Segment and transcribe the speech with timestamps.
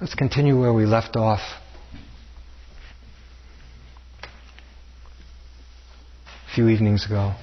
[0.00, 1.40] Let's continue where we left off.
[6.22, 7.34] A few evenings ago.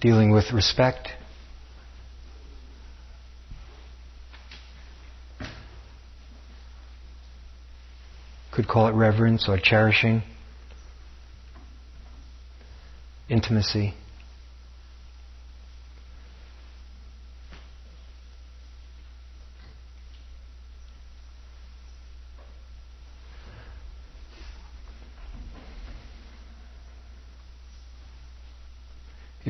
[0.00, 1.08] Dealing with respect.
[8.52, 10.22] Could call it reverence or cherishing.
[13.28, 13.94] Intimacy.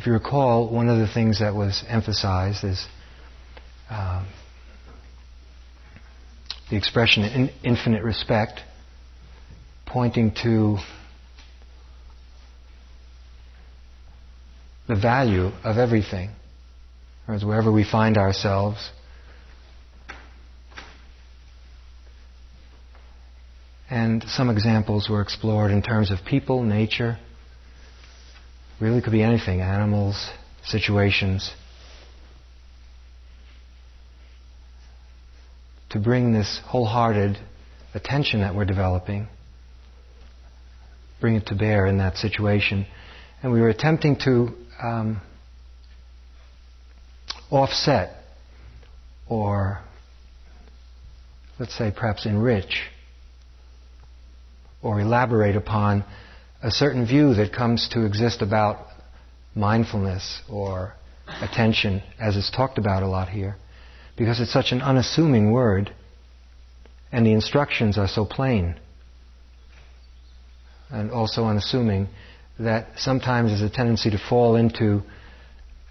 [0.02, 2.84] If you recall, one of the things that was emphasized is
[3.88, 4.26] um,
[6.68, 8.58] the expression in infinite respect,
[9.86, 10.78] pointing to
[14.88, 16.30] the value of everything.
[17.26, 18.90] Whereas wherever we find ourselves,
[23.88, 27.20] and some examples were explored in terms of people, nature,
[28.82, 30.28] Really could be anything animals,
[30.64, 31.52] situations.
[35.90, 37.38] To bring this wholehearted
[37.94, 39.28] attention that we're developing,
[41.20, 42.88] bring it to bear in that situation.
[43.40, 44.48] And we were attempting to
[44.82, 45.20] um,
[47.52, 48.16] offset
[49.28, 49.78] or,
[51.60, 52.82] let's say, perhaps enrich
[54.82, 56.04] or elaborate upon
[56.62, 58.86] a certain view that comes to exist about
[59.54, 60.94] mindfulness or
[61.40, 63.56] attention, as it's talked about a lot here,
[64.16, 65.92] because it's such an unassuming word
[67.10, 68.74] and the instructions are so plain
[70.90, 72.08] and also unassuming
[72.58, 75.02] that sometimes there's a tendency to fall into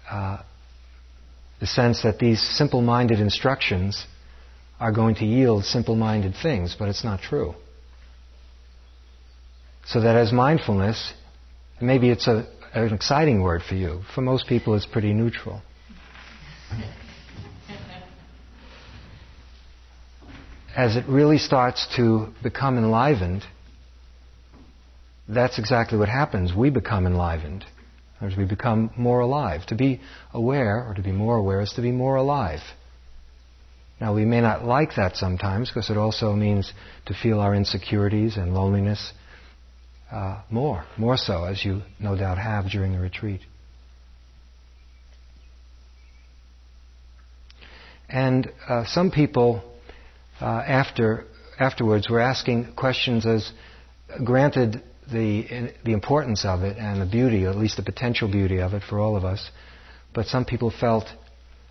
[0.08, 0.38] uh,
[1.60, 4.06] the sense that these simple minded instructions
[4.80, 7.54] are going to yield simple minded things, but it's not true.
[9.86, 11.12] So that as mindfulness,
[11.80, 14.02] maybe it's a, an exciting word for you.
[14.14, 15.62] For most people, it's pretty neutral.
[20.74, 23.44] As it really starts to become enlivened,
[25.28, 26.54] that's exactly what happens.
[26.54, 27.66] We become enlivened.
[28.20, 29.66] As we become more alive.
[29.66, 30.00] To be
[30.32, 32.60] aware, or to be more aware, is to be more alive.
[34.00, 36.72] Now, we may not like that sometimes because it also means
[37.06, 39.12] to feel our insecurities and loneliness
[40.12, 43.40] uh, more, more so, as you no doubt have during the retreat.
[48.08, 49.62] And uh, some people,
[50.40, 51.24] uh, after
[51.58, 53.50] afterwards, were asking questions as,
[54.22, 58.74] granted the the importance of it and the beauty, at least the potential beauty of
[58.74, 59.50] it for all of us,
[60.14, 61.06] but some people felt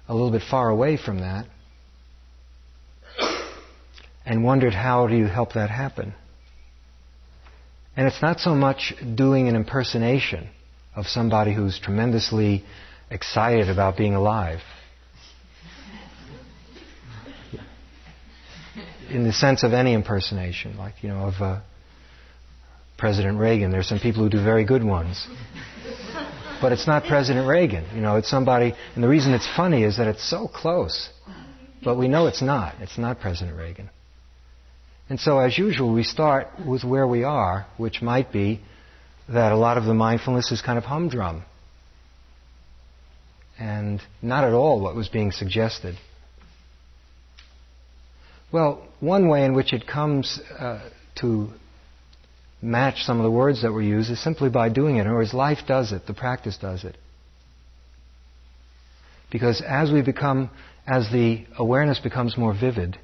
[0.08, 1.46] a little bit far away from that
[4.26, 6.14] and wondered how do you help that happen.
[7.96, 10.50] And it's not so much doing an impersonation
[10.96, 12.64] of somebody who's tremendously
[13.10, 14.62] excited about being alive.
[19.10, 21.62] In the sense of any impersonation, like, you know, of uh,
[23.02, 23.72] President Reagan.
[23.72, 25.28] There's some people who do very good ones.
[26.62, 27.84] But it's not President Reagan.
[27.96, 31.10] You know, it's somebody, and the reason it's funny is that it's so close.
[31.84, 32.76] But we know it's not.
[32.80, 33.90] It's not President Reagan.
[35.12, 38.62] And so, as usual, we start with where we are, which might be
[39.28, 41.44] that a lot of the mindfulness is kind of humdrum
[43.60, 45.98] and not at all what was being suggested.
[48.54, 51.50] Well, one way in which it comes uh, to
[52.62, 55.34] match some of the words that were used is simply by doing it, or as
[55.34, 56.96] life does it, the practice does it.
[59.30, 60.52] Because as we become,
[60.88, 62.98] as the awareness becomes more vivid,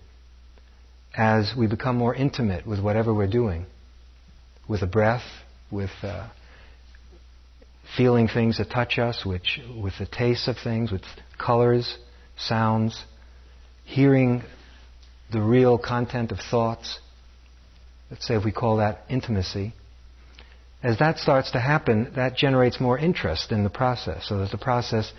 [1.18, 3.66] as we become more intimate with whatever we're doing,
[4.70, 5.24] with the breath,
[5.72, 6.30] with uh,
[7.98, 11.02] feeling things that touch us, which, with the taste of things, with
[11.40, 11.98] colors,
[12.38, 13.04] sounds,
[13.84, 14.44] hearing
[15.32, 17.00] the real content of thoughts.
[18.12, 19.74] Let's say if we call that intimacy.
[20.84, 24.60] As that starts to happen, that generates more interest in the process, so that the
[24.60, 25.12] process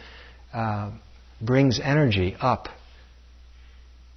[0.54, 0.92] uh,
[1.40, 2.68] brings energy up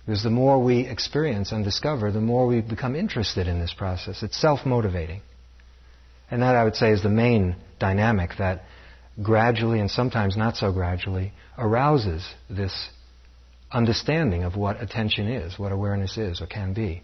[0.05, 4.23] because the more we experience and discover, the more we become interested in this process.
[4.23, 5.21] It's self motivating.
[6.29, 8.63] And that, I would say, is the main dynamic that
[9.21, 12.89] gradually and sometimes not so gradually arouses this
[13.71, 17.03] understanding of what attention is, what awareness is or can be.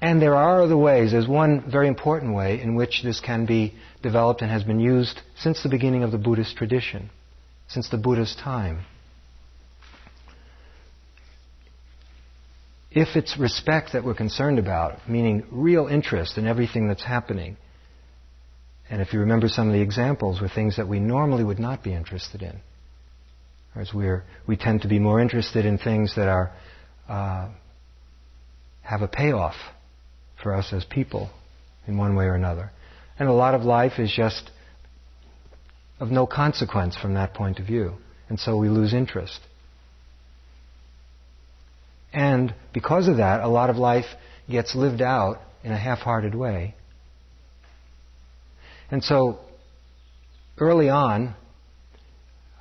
[0.00, 1.10] And there are other ways.
[1.10, 5.20] There's one very important way in which this can be developed and has been used
[5.36, 7.10] since the beginning of the Buddhist tradition,
[7.66, 8.84] since the Buddha's time.
[12.90, 17.56] If it's respect that we're concerned about, meaning real interest in everything that's happening,
[18.90, 21.82] and if you remember some of the examples were things that we normally would not
[21.84, 22.60] be interested in.
[23.74, 26.50] Whereas we're, we tend to be more interested in things that are,
[27.08, 27.50] uh,
[28.82, 29.56] have a payoff
[30.42, 31.30] for us as people
[31.86, 32.70] in one way or another.
[33.18, 34.50] And a lot of life is just
[36.00, 37.94] of no consequence from that point of view.
[38.28, 39.40] And so we lose interest.
[42.12, 44.06] And because of that, a lot of life
[44.48, 46.74] gets lived out in a half hearted way.
[48.90, 49.38] And so,
[50.58, 51.34] early on,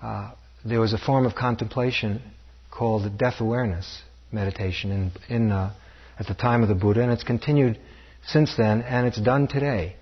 [0.02, 0.32] uh,
[0.66, 2.22] there was a form of contemplation
[2.70, 4.02] called death awareness
[4.32, 5.74] meditation in, in, uh,
[6.20, 7.80] at the time of the Buddha, and it's continued
[8.28, 9.96] since then, and it's done today.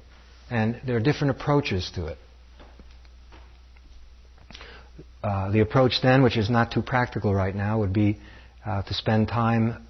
[0.50, 2.18] And there are different approaches to it.
[5.24, 8.20] Uh, the approach then, which is not too practical right now, would be
[8.66, 9.86] uh, to spend time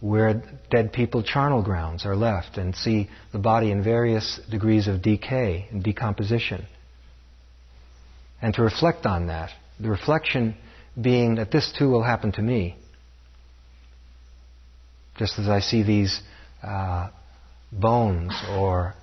[0.00, 5.02] where dead people charnel grounds are left and see the body in various degrees of
[5.02, 6.66] decay and decomposition.
[8.40, 9.50] And to reflect on that.
[9.78, 10.56] The reflection
[11.00, 12.76] being that this too will happen to me.
[15.18, 16.20] Just as I see these
[16.62, 17.10] uh,
[17.70, 18.94] bones or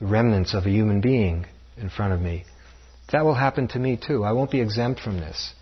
[0.00, 1.46] remnants of a human being
[1.78, 2.44] in front of me.
[3.12, 4.24] That will happen to me too.
[4.24, 5.54] I won't be exempt from this.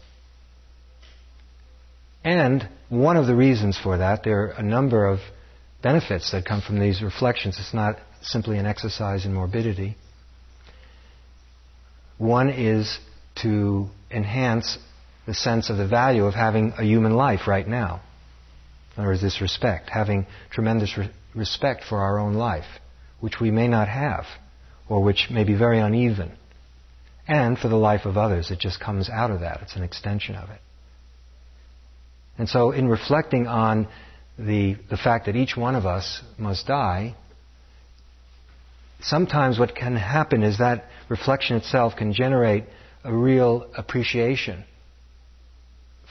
[2.24, 5.20] And one of the reasons for that, there are a number of
[5.82, 7.58] benefits that come from these reflections.
[7.58, 9.96] It's not simply an exercise in morbidity.
[12.18, 12.98] One is
[13.42, 14.78] to enhance
[15.26, 18.00] the sense of the value of having a human life right now.
[18.96, 22.66] Other words, this respect, having tremendous re- respect for our own life,
[23.20, 24.26] which we may not have,
[24.88, 26.32] or which may be very uneven.
[27.26, 29.60] And for the life of others, it just comes out of that.
[29.62, 30.60] It's an extension of it.
[32.38, 33.88] And so, in reflecting on
[34.38, 37.14] the, the fact that each one of us must die,
[39.00, 42.64] sometimes what can happen is that reflection itself can generate
[43.04, 44.64] a real appreciation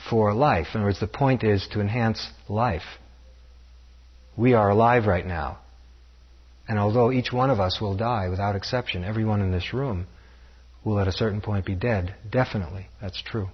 [0.09, 0.67] for life.
[0.73, 2.83] In other words, the point is to enhance life.
[4.37, 5.59] We are alive right now.
[6.67, 10.07] And although each one of us will die without exception, everyone in this room
[10.83, 12.15] will at a certain point be dead.
[12.29, 13.49] Definitely, that's true.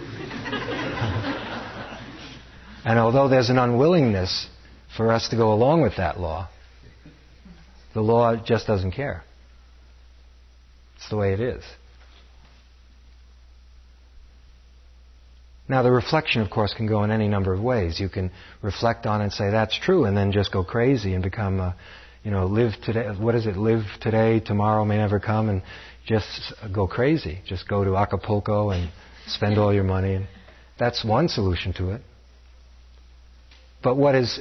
[2.84, 4.48] and although there's an unwillingness
[4.96, 6.48] for us to go along with that law,
[7.94, 9.22] the law just doesn't care.
[10.96, 11.62] It's the way it is.
[15.70, 18.00] Now, the reflection, of course, can go in any number of ways.
[18.00, 21.60] You can reflect on and say, that's true, and then just go crazy and become,
[21.60, 21.76] a,
[22.24, 25.62] you know, live today, what is it, live today, tomorrow may never come, and
[26.06, 27.38] just go crazy.
[27.46, 28.90] Just go to Acapulco and
[29.26, 30.14] spend all your money.
[30.14, 30.28] And
[30.78, 32.02] that's one solution to it.
[33.82, 34.40] But what is,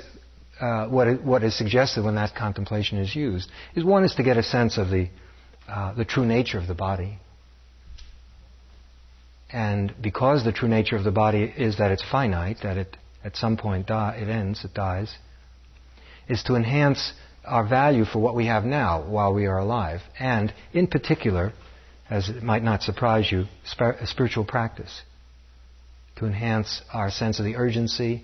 [0.60, 4.24] uh, what, is, what is suggested when that contemplation is used is one is to
[4.24, 5.10] get a sense of the,
[5.68, 7.20] uh, the true nature of the body,
[9.52, 13.36] and because the true nature of the body is that it's finite, that it at
[13.36, 15.14] some point it ends, it dies,
[16.28, 17.14] is to enhance
[17.46, 20.02] our value for what we have now while we are alive.
[20.20, 21.54] And in particular,
[22.10, 23.46] as it might not surprise you,
[24.06, 25.02] spiritual practice.
[26.18, 28.24] To enhance our sense of the urgency,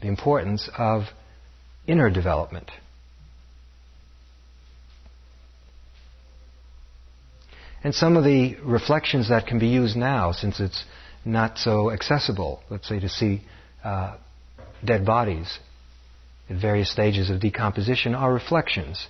[0.00, 1.04] the importance of
[1.86, 2.70] inner development.
[7.82, 10.84] And some of the reflections that can be used now, since it's
[11.24, 13.42] not so accessible, let's say to see
[13.82, 14.16] uh,
[14.82, 15.58] dead bodies
[16.48, 19.06] at various stages of decomposition, are reflections.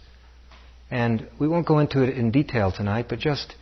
[0.91, 3.55] And we won't go into it in detail tonight, but just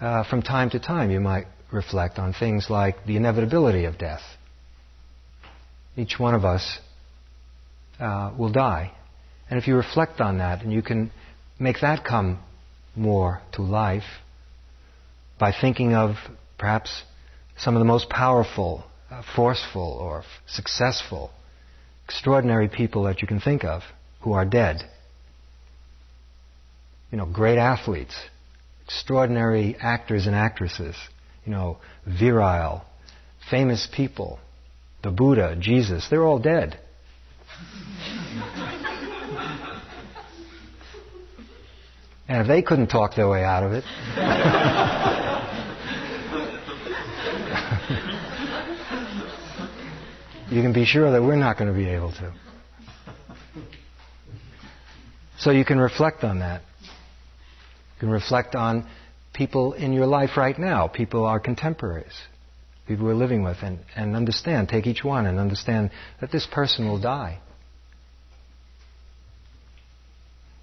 [0.00, 4.22] uh, from time to time you might reflect on things like the inevitability of death.
[5.96, 6.78] Each one of us
[7.98, 8.92] uh, will die.
[9.50, 11.10] And if you reflect on that and you can
[11.58, 12.38] make that come
[12.94, 14.04] more to life,
[15.38, 16.16] by thinking of
[16.58, 17.02] perhaps
[17.56, 21.30] some of the most powerful, uh, forceful, or f- successful,
[22.04, 23.82] extraordinary people that you can think of
[24.22, 24.78] who are dead.
[27.10, 28.14] You know, great athletes,
[28.88, 30.96] extraordinary actors and actresses,
[31.44, 31.76] you know,
[32.06, 32.82] virile,
[33.50, 34.38] famous people,
[35.02, 36.80] the Buddha, Jesus, they're all dead.
[42.28, 43.84] and if they couldn't talk their way out of it,
[50.50, 52.32] you can be sure that we're not going to be able to.
[55.38, 56.62] So you can reflect on that.
[57.98, 58.86] You can reflect on
[59.34, 62.16] people in your life right now, people are contemporaries.
[62.86, 65.90] people we're living with, and, and understand, take each one and understand
[66.20, 67.40] that this person will die.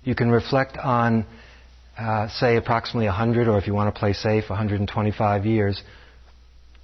[0.06, 1.26] You can reflect on,
[1.98, 5.84] uh, say, approximately 100, or if you want to play safe, 125 years.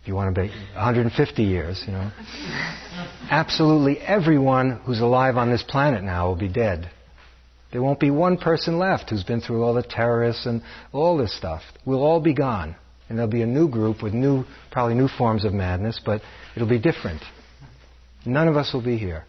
[0.02, 2.12] If you want to be 150 years, you know.
[3.30, 6.92] Absolutely everyone who's alive on this planet now will be dead.
[7.72, 10.62] There won't be one person left who's been through all the terrorists and
[10.92, 11.62] all this stuff.
[11.86, 12.76] We'll all be gone.
[13.08, 16.22] And there'll be a new group with new, probably new forms of madness, but
[16.56, 17.22] it'll be different.
[18.26, 19.26] None of us will be here.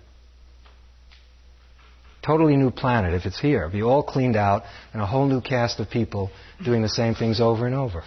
[2.24, 3.64] Totally new planet if it's here.
[3.64, 6.30] It'll be all cleaned out and a whole new cast of people
[6.64, 8.04] doing the same things over and over.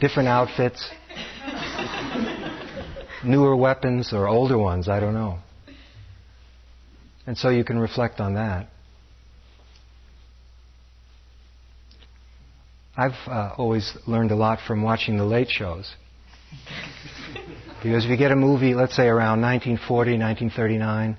[0.00, 0.86] Different outfits,
[3.24, 5.38] newer weapons or older ones, I don't know.
[7.26, 8.68] And so you can reflect on that.
[12.96, 15.94] I've uh, always learned a lot from watching the late shows.
[17.82, 21.18] because if you get a movie, let's say around 1940, 1939,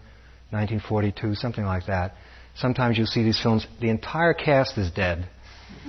[0.49, 2.15] 1942, something like that,
[2.55, 5.29] sometimes you'll see these films, the entire cast is dead.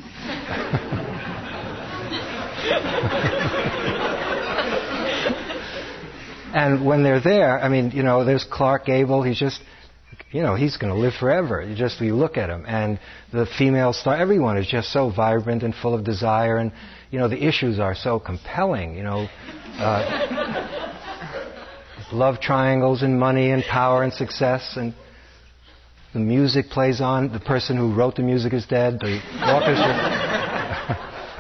[6.55, 9.63] and when they're there, I mean, you know, there's Clark Gable, he's just
[10.31, 11.63] you know, he's going to live forever.
[11.63, 13.01] You just you look at him, and
[13.33, 16.71] the female star, everyone is just so vibrant and full of desire, and
[17.11, 18.95] you know, the issues are so compelling.
[18.95, 19.27] You know,
[19.79, 20.69] uh,
[22.13, 24.93] love triangles and money and power and success, and
[26.13, 27.33] the music plays on.
[27.33, 28.99] The person who wrote the music is dead.
[29.01, 29.21] The
[29.51, 29.87] orchestra,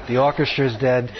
[0.09, 1.11] the orchestra's dead.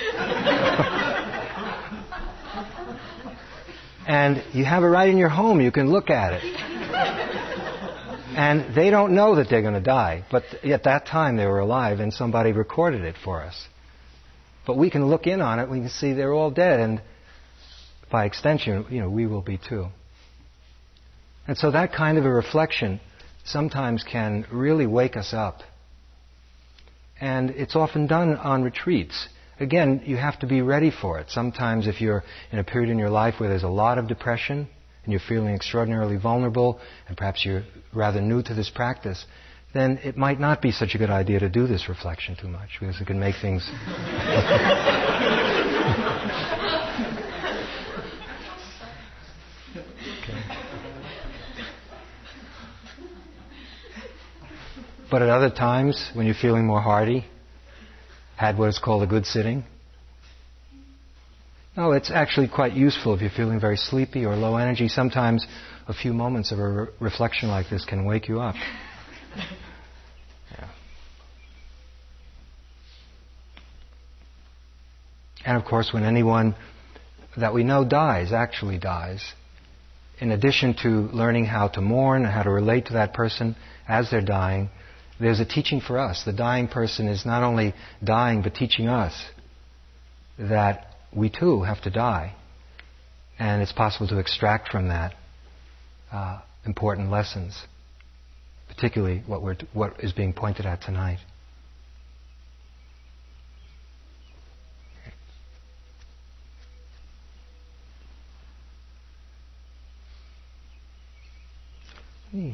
[4.07, 5.61] and you have it right in your home.
[5.61, 6.68] You can look at it.
[8.39, 10.23] And they don't know that they're going to die.
[10.31, 13.67] But at that time, they were alive, and somebody recorded it for us.
[14.65, 15.69] But we can look in on it.
[15.69, 17.03] We can see they're all dead, and
[18.13, 19.89] by extension, you know, we will be too.
[21.49, 23.01] And so that kind of a reflection
[23.45, 25.63] sometimes can really wake us up.
[27.21, 29.29] And it's often done on retreats.
[29.59, 31.27] Again, you have to be ready for it.
[31.31, 34.69] Sometimes, if you're in a period in your life where there's a lot of depression,
[35.09, 37.63] and you're feeling extraordinarily vulnerable, and perhaps you're
[37.95, 39.25] rather new to this practice,
[39.73, 42.77] then it might not be such a good idea to do this reflection too much
[42.79, 43.67] because it can make things.
[55.11, 57.25] But at other times, when you're feeling more hardy,
[58.37, 59.65] had what is called a good sitting,
[61.79, 64.89] no, it's actually quite useful if you're feeling very sleepy or low energy.
[64.89, 65.47] Sometimes
[65.87, 68.57] a few moments of a re- reflection like this can wake you up.
[70.51, 70.69] Yeah.
[75.45, 76.57] And of course, when anyone
[77.37, 79.23] that we know dies, actually dies,
[80.19, 83.55] in addition to learning how to mourn and how to relate to that person
[83.87, 84.71] as they're dying,
[85.21, 86.25] there's a teaching for us.
[86.25, 89.15] The dying person is not only dying, but teaching us
[90.39, 92.35] that we too have to die.
[93.39, 95.15] And it's possible to extract from that
[96.13, 97.63] uh, important lessons,
[98.69, 101.19] particularly what, we're, what is being pointed at tonight.
[112.31, 112.51] Hmm.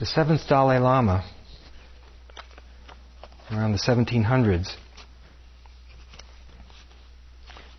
[0.00, 1.24] The seventh Dalai Lama,
[3.50, 4.74] around the 1700s,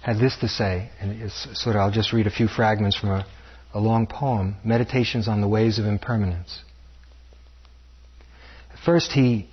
[0.08, 3.28] had this to say, and sort of, I'll just read a few fragments from a,
[3.74, 6.62] a long poem, Meditations on the Ways of Impermanence.
[8.86, 9.50] First, he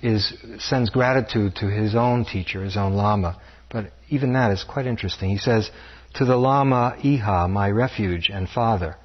[0.00, 3.38] is, sends gratitude to his own teacher, his own Lama,
[3.70, 5.28] but even that is quite interesting.
[5.28, 5.70] He says,
[6.14, 8.96] To the Lama Iha, my refuge and father,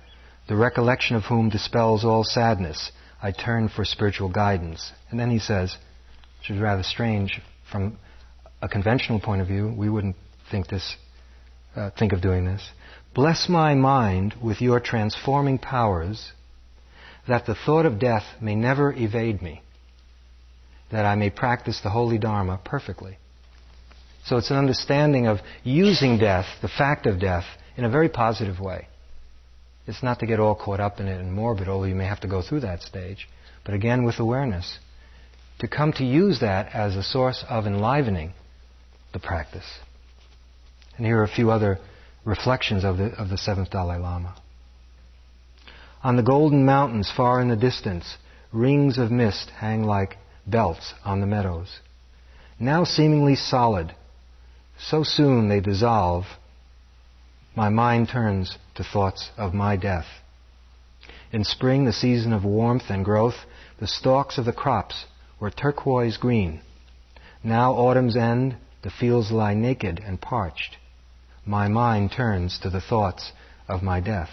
[0.48, 4.94] the recollection of whom dispels all sadness, I turn for spiritual guidance.
[5.10, 5.76] And then he says,
[6.40, 7.98] which is rather strange from
[8.62, 10.15] a conventional point of view, we wouldn't
[10.50, 10.96] think this,
[11.75, 12.70] uh, think of doing this.
[13.13, 16.32] Bless my mind with your transforming powers,
[17.27, 19.62] that the thought of death may never evade me,
[20.91, 23.18] that I may practice the holy Dharma perfectly.
[24.25, 28.60] So it's an understanding of using death, the fact of death, in a very positive
[28.60, 28.88] way.
[29.88, 32.22] It's not to get all caught up in it and morbid, although you may have
[32.22, 33.27] to go through that stage,
[33.65, 34.77] but again with awareness.
[35.60, 38.34] To come to use that as a source of enlivening
[39.13, 39.65] the practice.
[40.98, 41.80] And here are a few other
[42.25, 44.36] reflections of the, of the seventh Dalai Lama.
[46.03, 48.18] On the golden mountains far in the distance,
[48.51, 51.80] rings of mist hang like belts on the meadows.
[52.60, 53.96] Now seemingly solid,
[54.77, 56.25] so soon they dissolve,
[57.56, 60.06] my mind turns to thoughts of my death.
[61.32, 63.36] In spring, the season of warmth and growth,
[63.80, 65.06] the stalks of the crops
[65.39, 66.62] were turquoise green.
[67.44, 70.78] Now autumn's end, the fields lie naked and parched.
[71.46, 73.32] My mind turns to the thoughts
[73.68, 74.30] of my death.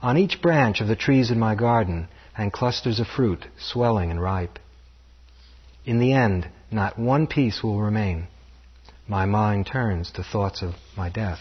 [0.00, 4.20] On each branch of the trees in my garden hang clusters of fruit, swelling and
[4.20, 4.58] ripe.
[5.84, 8.26] In the end, not one piece will remain.
[9.06, 11.40] My mind turns to thoughts of my death.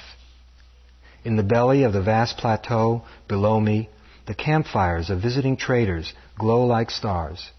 [1.24, 3.90] In the belly of the vast plateau below me,
[4.28, 7.52] the campfires of visiting traders glow like stars.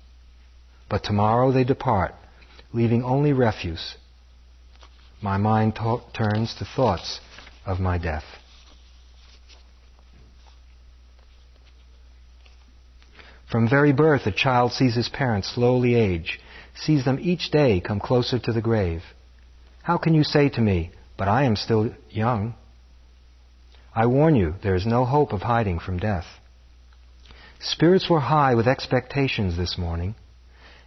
[0.89, 2.15] But tomorrow they depart,
[2.73, 3.97] leaving only refuse.
[5.21, 7.21] My mind to- turns to thoughts
[7.65, 8.25] of my death.
[13.51, 16.41] From very birth, a child sees his parents slowly age,
[16.75, 19.03] sees them each day come closer to the grave.
[19.83, 22.55] How can you say to me, but I am still young?
[23.95, 26.25] I warn you, there is no hope of hiding from death.
[27.61, 30.15] Spirits were high with expectations this morning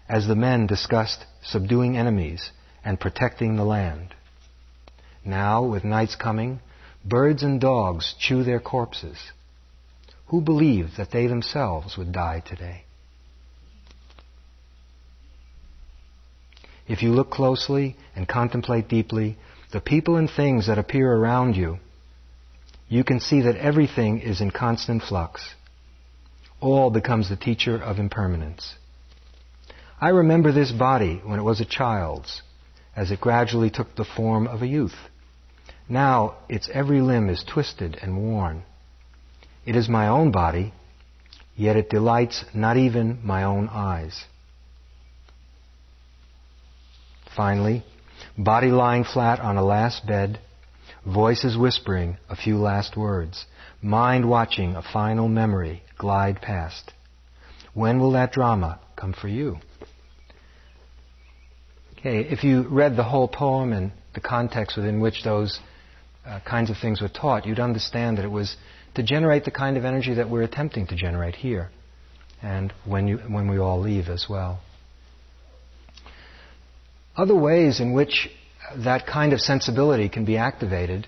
[0.07, 2.51] as the men discussed subduing enemies
[2.83, 4.13] and protecting the land.
[5.23, 6.59] Now, with night's coming,
[7.03, 9.17] birds and dogs chew their corpses.
[10.27, 12.83] Who believed that they themselves would die today?
[16.87, 19.37] If you look closely and contemplate deeply
[19.71, 21.79] the people and things that appear around you,
[22.87, 25.55] you can see that everything is in constant flux.
[26.61, 28.75] All becomes the teacher of impermanence.
[29.99, 32.41] I remember this body when it was a child's,
[32.95, 34.95] as it gradually took the form of a youth.
[35.87, 38.63] Now its every limb is twisted and worn.
[39.65, 40.73] It is my own body,
[41.55, 44.25] yet it delights not even my own eyes.
[47.35, 47.83] Finally,
[48.37, 50.39] body lying flat on a last bed,
[51.05, 53.45] voices whispering a few last words,
[53.81, 56.91] mind watching a final memory glide past.
[57.73, 59.59] When will that drama come for you?
[62.07, 65.59] If you read the whole poem and the context within which those
[66.23, 68.55] uh, kinds of things were taught, you'd understand that it was
[68.93, 71.71] to generate the kind of energy that we're attempting to generate here,
[72.43, 74.61] and when, you, when we all leave as well.
[77.17, 78.29] Other ways in which
[78.77, 81.07] that kind of sensibility can be activated,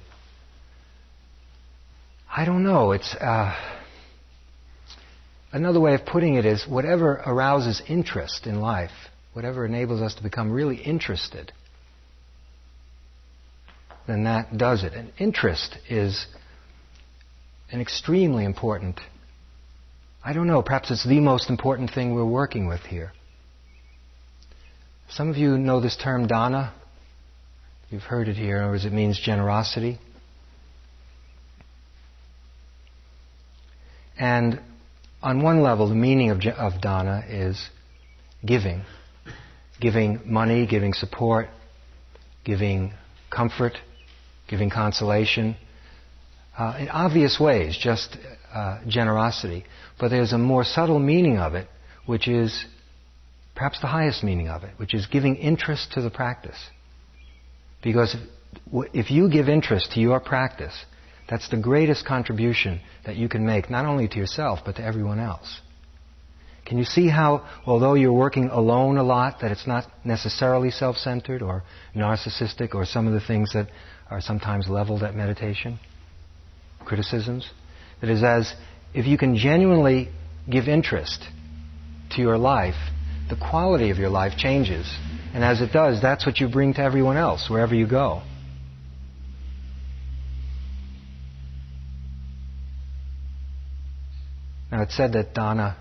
[2.35, 2.93] I don't know.
[2.93, 3.55] It's uh,
[5.51, 8.91] another way of putting it is whatever arouses interest in life,
[9.37, 11.51] whatever enables us to become really interested,
[14.07, 14.93] then that does it.
[14.93, 16.25] And interest is
[17.71, 18.99] an extremely important,
[20.25, 23.11] I don't know, perhaps it's the most important thing we're working with here.
[25.09, 26.73] Some of you know this term dana.
[27.91, 29.99] You've heard it here, or it means generosity.
[34.17, 34.59] And
[35.21, 37.69] on one level, the meaning of, of dana is
[38.43, 38.81] giving.
[39.79, 41.47] Giving money, giving support,
[42.43, 42.93] giving
[43.29, 43.73] comfort,
[44.47, 45.55] giving consolation,
[46.57, 48.17] uh, in obvious ways, just
[48.53, 49.65] uh, generosity.
[49.99, 51.67] But there's a more subtle meaning of it,
[52.05, 52.65] which is
[53.55, 56.57] perhaps the highest meaning of it, which is giving interest to the practice.
[57.83, 58.15] Because
[58.73, 60.73] if, you give interest to your practice,
[61.29, 65.19] that's the greatest contribution that you can make, not only to yourself, but to everyone
[65.19, 65.61] else.
[66.67, 70.97] Can you see how, although you're working alone a lot, that it's not necessarily self
[70.97, 71.63] centered or
[71.95, 73.69] narcissistic or some of the things that
[74.11, 75.79] are sometimes leveled at meditation?
[76.87, 77.49] criticisms.
[78.01, 78.51] That is, as
[78.93, 80.09] if you can genuinely
[80.49, 81.23] give interest
[82.11, 82.75] to your life,
[83.29, 84.89] the quality of your life changes.
[85.33, 88.23] And as it does, that's what you bring to everyone else, wherever you go.
[94.71, 95.77] Now, it's said that dana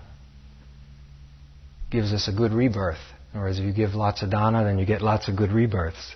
[1.91, 2.97] gives us a good rebirth.
[3.35, 6.15] Or as if you give lots of dana, then you get lots of good rebirths.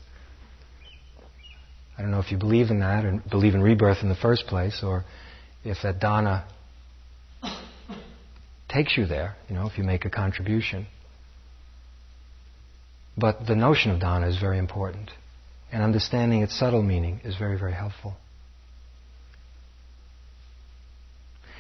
[1.98, 4.48] I don't know if you believe in that or believe in rebirth in the first
[4.48, 5.04] place, or
[5.64, 6.48] if that dana
[8.70, 10.88] takes you there, you know, if you make a contribution.
[13.18, 15.12] But the notion of dana is very important,
[15.72, 18.16] and understanding its subtle meaning is very, very helpful.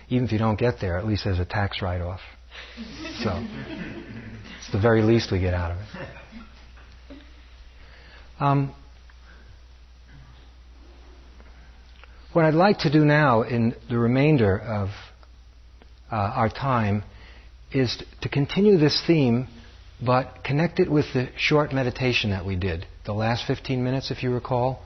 [0.09, 2.21] Even if you don't get there, at least there's a tax write off.
[3.23, 3.45] So,
[4.59, 7.17] it's the very least we get out of it.
[8.39, 8.73] Um,
[12.33, 14.87] What I'd like to do now in the remainder of
[16.09, 17.03] uh, our time
[17.73, 19.49] is to continue this theme,
[20.03, 24.23] but connect it with the short meditation that we did the last 15 minutes, if
[24.23, 24.79] you recall.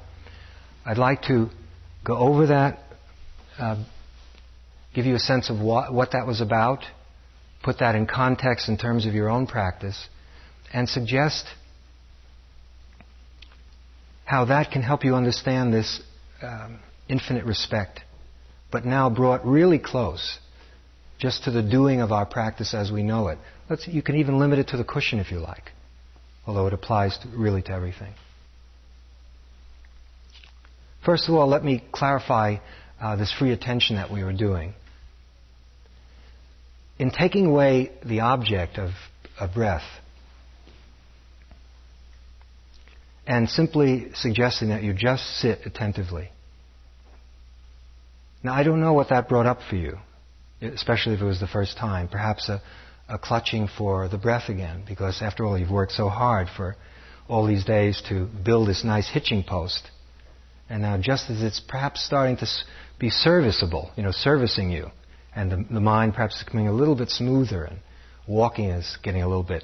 [0.84, 1.50] I'd like to
[2.04, 2.80] go over that,
[3.60, 3.84] uh,
[4.96, 6.80] give you a sense of what, what that was about,
[7.66, 10.08] put that in context in terms of your own practice,
[10.72, 11.48] and suggest
[14.24, 16.00] how that can help you understand this
[16.44, 18.02] um, infinite respect,
[18.72, 20.38] but now brought really close
[21.18, 23.40] just to the doing of our practice as we know it.
[23.68, 25.72] Let's, you can even limit it to the cushion if you like,
[26.46, 28.14] although it applies to, really to everything.
[31.04, 32.58] First of all, let me clarify
[33.02, 34.76] uh, this free attention that we were doing.
[36.98, 38.92] In taking away the object of
[39.40, 39.84] a breath
[43.28, 46.30] and simply suggesting that you just sit attentively.
[48.44, 49.98] Now, I don't know what that brought up for you,
[50.62, 52.08] especially if it was the first time.
[52.08, 52.62] Perhaps a,
[53.10, 56.76] a clutching for the breath again, because after all, you've worked so hard for
[57.28, 59.90] all these days to build this nice hitching post.
[60.70, 62.48] And now, just as it's perhaps starting to
[63.00, 64.92] be serviceable, you know, servicing you,
[65.36, 67.80] and the, the mind perhaps is becoming a little bit smoother, and
[68.28, 69.64] walking is getting a little bit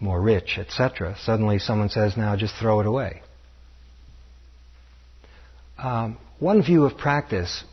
[0.00, 3.22] more rich, etc., suddenly someone says, now just throw it away.
[5.78, 7.64] Um, one view of practice,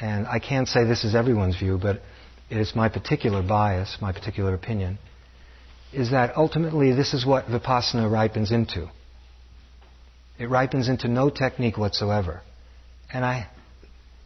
[0.00, 2.02] and I can't say this is everyone's view, but
[2.50, 4.98] it is my particular bias, my particular opinion,
[5.92, 8.90] is that ultimately this is what vipassana ripens into.
[10.38, 12.42] It ripens into no technique whatsoever.
[13.12, 13.48] And I,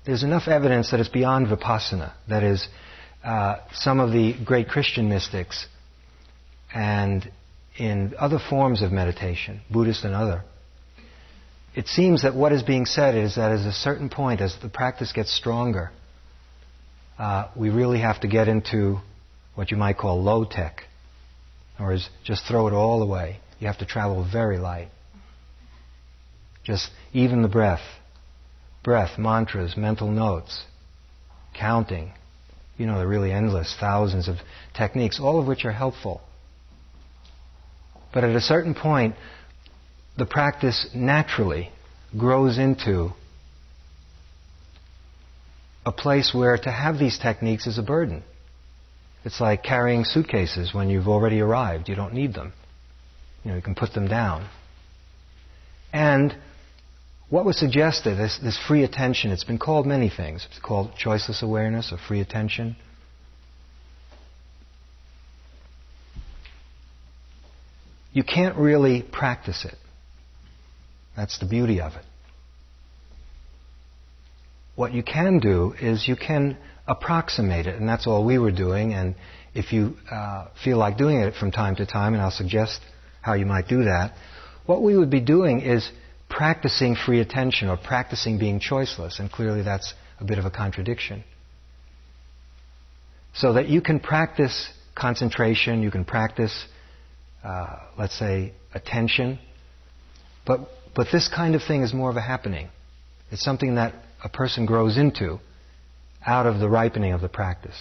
[0.06, 2.12] there's enough evidence that it's beyond vipassana.
[2.28, 2.66] That is,
[3.24, 5.66] uh, some of the great Christian mystics
[6.72, 7.30] and
[7.76, 10.44] in other forms of meditation, Buddhist and other,
[11.74, 14.68] it seems that what is being said is that at a certain point, as the
[14.68, 15.90] practice gets stronger,
[17.18, 18.98] uh, we really have to get into
[19.54, 20.82] what you might call low tech,
[21.78, 23.38] or is just throw it all away.
[23.58, 24.88] You have to travel very light.
[26.64, 27.82] Just even the breath,
[28.86, 30.62] breath, mantras, mental notes,
[31.58, 32.12] counting.
[32.78, 34.36] You know, they're really endless, thousands of
[34.74, 36.20] techniques, all of which are helpful.
[38.14, 39.16] But at a certain point,
[40.16, 41.72] the practice naturally
[42.16, 43.10] grows into
[45.84, 48.22] a place where to have these techniques is a burden.
[49.24, 51.88] It's like carrying suitcases when you've already arrived.
[51.88, 52.52] You don't need them.
[53.42, 54.48] You know, you can put them down.
[55.92, 56.36] And
[57.28, 60.46] what was suggested, this, this free attention, it's been called many things.
[60.50, 62.76] It's called choiceless awareness or free attention.
[68.16, 69.74] you can't really practice it.
[71.14, 72.04] That's the beauty of it.
[74.74, 76.56] What you can do is you can
[76.88, 78.94] approximate it, and that's all we were doing.
[78.94, 79.16] And
[79.52, 82.80] if you uh, feel like doing it from time to time, and I'll suggest
[83.20, 84.14] how you might do that,
[84.64, 85.86] what we would be doing is
[86.28, 91.24] practicing free attention or practicing being choiceless, and clearly that's a bit of a contradiction.
[93.34, 96.66] So that you can practice concentration, you can practice
[97.46, 99.38] uh, let's say, attention.
[100.44, 102.68] But, but this kind of thing is more of a happening.
[103.30, 105.38] It's something that a person grows into
[106.26, 107.76] out of the ripening of the practice.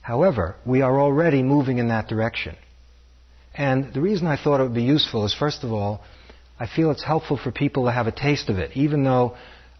[0.00, 2.56] However, we are already moving in that direction.
[3.54, 6.02] And the reason I thought it would be useful is, first of all,
[6.60, 9.34] I feel it's helpful for people to have a taste of it, even though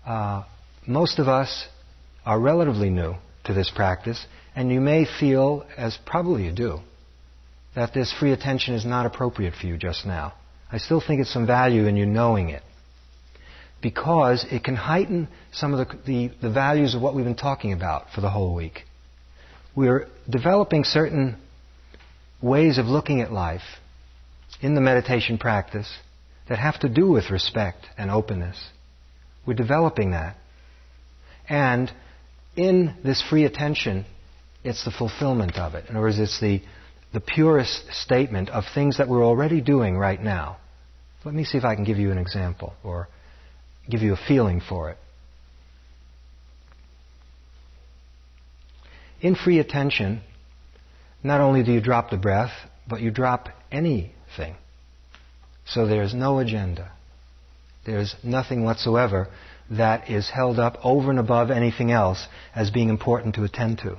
[0.07, 0.45] uh,
[0.87, 1.67] most of us
[2.25, 6.81] are relatively new to this practice, and you may feel, as probably you do,
[7.75, 10.33] that this free attention is not appropriate for you just now.
[10.73, 12.63] I still think it's some value in you knowing it.
[13.83, 17.75] Because it can heighten some of the, the, the values of what we've been talking
[17.75, 18.85] about for the whole week.
[19.77, 21.37] We're developing certain
[22.41, 23.63] ways of looking at life
[24.63, 25.91] in the meditation practice
[26.51, 28.59] that have to do with respect and openness.
[29.47, 30.37] We're developing that.
[31.49, 31.91] And
[32.57, 34.05] in this free attention,
[34.63, 35.89] it's the fulfillment of it.
[35.89, 36.61] In other words, it's the
[37.13, 40.59] the purest statement of things that we're already doing right now.
[41.25, 43.09] Let me see if I can give you an example or
[43.89, 44.99] give you a feeling for it.
[49.21, 50.23] In free attention,
[51.23, 52.53] not only do you drop the breath,
[52.89, 54.57] but you drop anything.
[55.71, 56.91] So there's no agenda.
[57.87, 59.29] There's nothing whatsoever
[59.71, 63.99] that is held up over and above anything else as being important to attend to.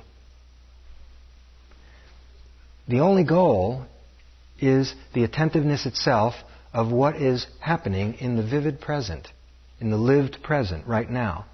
[2.88, 3.86] The only goal
[4.60, 6.34] is the attentiveness itself
[6.74, 9.28] of what is happening in the vivid present,
[9.80, 11.46] in the lived present right now.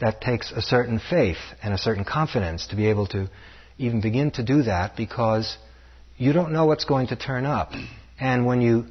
[0.00, 3.28] That takes a certain faith and a certain confidence to be able to
[3.76, 5.56] even begin to do that because
[6.16, 7.72] you don't know what's going to turn up.
[8.18, 8.86] And when you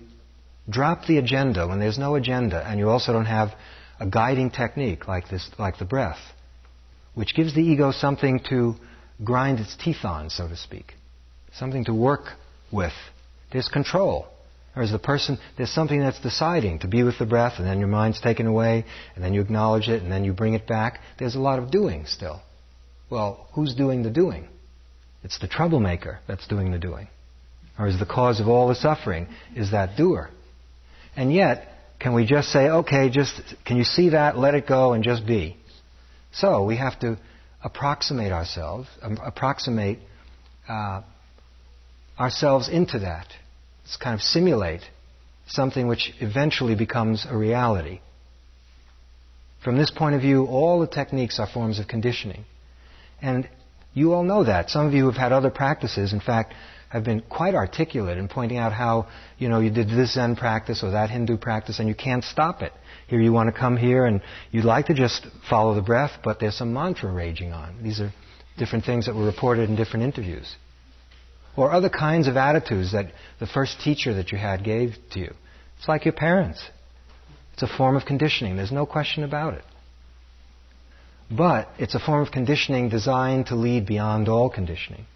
[0.69, 3.53] Drop the agenda when there's no agenda, and you also don't have
[3.99, 6.19] a guiding technique like this, like the breath,
[7.15, 8.75] which gives the ego something to
[9.23, 10.93] grind its teeth on, so to speak,
[11.53, 12.37] something to work
[12.71, 12.93] with.
[13.51, 14.27] There's control.
[14.75, 17.89] Is the person, there's something that's deciding to be with the breath, and then your
[17.89, 20.99] mind's taken away, and then you acknowledge it, and then you bring it back.
[21.19, 22.41] There's a lot of doing still.
[23.11, 24.47] Well, who's doing the doing?
[25.23, 27.07] It's the troublemaker that's doing the doing.
[27.77, 30.29] Or is the cause of all the suffering is that doer.
[31.15, 31.67] And yet,
[31.99, 35.25] can we just say, okay, just, can you see that, let it go, and just
[35.25, 35.57] be?
[36.31, 37.17] So, we have to
[37.63, 39.99] approximate ourselves, um, approximate
[40.67, 41.01] uh,
[42.19, 43.27] ourselves into that.
[43.85, 44.81] It's kind of simulate
[45.47, 48.01] something which eventually becomes a reality.
[49.63, 52.45] From this point of view, all the techniques are forms of conditioning.
[53.21, 53.47] And
[53.93, 54.69] you all know that.
[54.69, 56.53] Some of you have had other practices, in fact,
[56.93, 59.07] have been quite articulate in pointing out how,
[59.39, 62.61] you know, you did this Zen practice or that Hindu practice and you can't stop
[62.61, 62.71] it.
[63.07, 66.39] Here you want to come here and you'd like to just follow the breath, but
[66.39, 67.81] there's some mantra raging on.
[67.81, 68.13] These are
[68.59, 70.55] different things that were reported in different interviews.
[71.57, 75.33] Or other kinds of attitudes that the first teacher that you had gave to you.
[75.79, 76.63] It's like your parents.
[77.53, 78.55] It's a form of conditioning.
[78.55, 79.63] There's no question about it.
[81.31, 85.07] But it's a form of conditioning designed to lead beyond all conditioning.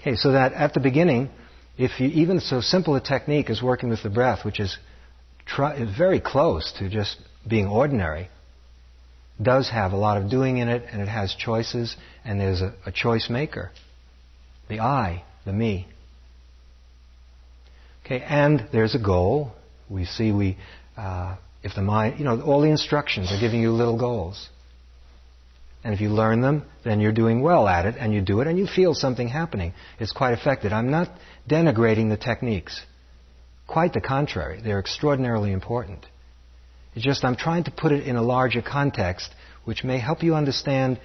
[0.00, 1.30] Okay, so that at the beginning,
[1.76, 4.76] if you, even so simple a technique as working with the breath, which is,
[5.56, 7.16] very close to just
[7.48, 8.28] being ordinary,
[9.40, 12.74] does have a lot of doing in it, and it has choices, and there's a,
[12.84, 13.70] a choice maker.
[14.68, 15.88] The I, the me.
[18.04, 19.52] Okay, and there's a goal.
[19.88, 20.58] We see we,
[20.96, 24.48] uh, if the mind, you know, all the instructions are giving you little goals.
[25.84, 28.46] And if you learn them, then you're doing well at it, and you do it,
[28.46, 29.72] and you feel something happening.
[30.00, 30.72] It's quite effective.
[30.72, 31.08] I'm not
[31.48, 32.80] denigrating the techniques.
[33.66, 34.60] Quite the contrary.
[34.62, 36.04] They're extraordinarily important.
[36.94, 39.30] It's just I'm trying to put it in a larger context,
[39.64, 40.98] which may help you understand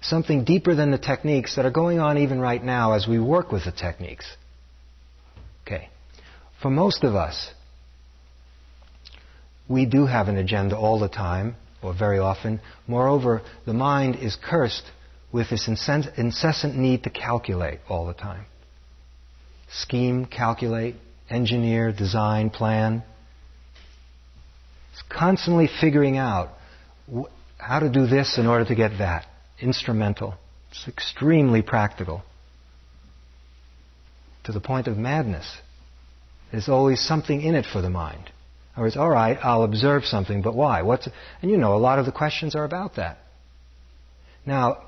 [0.00, 3.52] something deeper than the techniques that are going on even right now as we work
[3.52, 4.26] with the techniques.
[5.66, 5.88] Okay.
[6.62, 7.50] For most of us,
[9.68, 12.60] we do have an agenda all the time, or very often.
[12.86, 14.84] Moreover, the mind is cursed
[15.32, 18.46] with this incessant need to calculate all the time.
[19.70, 20.94] Scheme, calculate,
[21.28, 23.02] engineer, design, plan.
[24.92, 26.50] It's constantly figuring out
[27.58, 29.26] how to do this in order to get that.
[29.60, 30.34] Instrumental.
[30.70, 32.22] It's extremely practical.
[34.44, 35.58] To the point of madness.
[36.50, 38.30] There's always something in it for the mind.
[38.78, 40.82] Or it's all right, I'll observe something, but why?
[40.82, 41.08] What's
[41.42, 43.18] and you know, a lot of the questions are about that.
[44.46, 44.84] Now,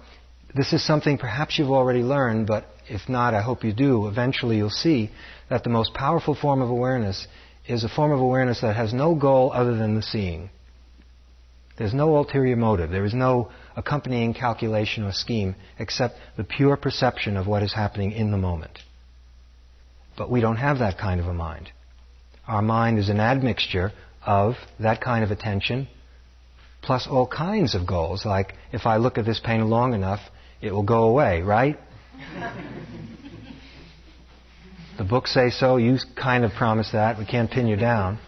[0.54, 4.06] this is something perhaps you've already learned, but if not, I hope you do.
[4.06, 5.10] Eventually, you'll see
[5.48, 7.26] that the most powerful form of awareness
[7.66, 10.50] is a form of awareness that has no goal other than the seeing.
[11.76, 12.90] There's no ulterior motive.
[12.90, 18.12] There is no accompanying calculation or scheme except the pure perception of what is happening
[18.12, 18.78] in the moment.
[20.16, 21.70] But we don't have that kind of a mind.
[22.50, 23.92] Our mind is an admixture
[24.26, 25.86] of that kind of attention
[26.82, 30.18] plus all kinds of goals, like if I look at this pain long enough,
[30.60, 31.78] it will go away, right?
[34.98, 38.18] the books say so, you kind of promise that, we can't pin you down.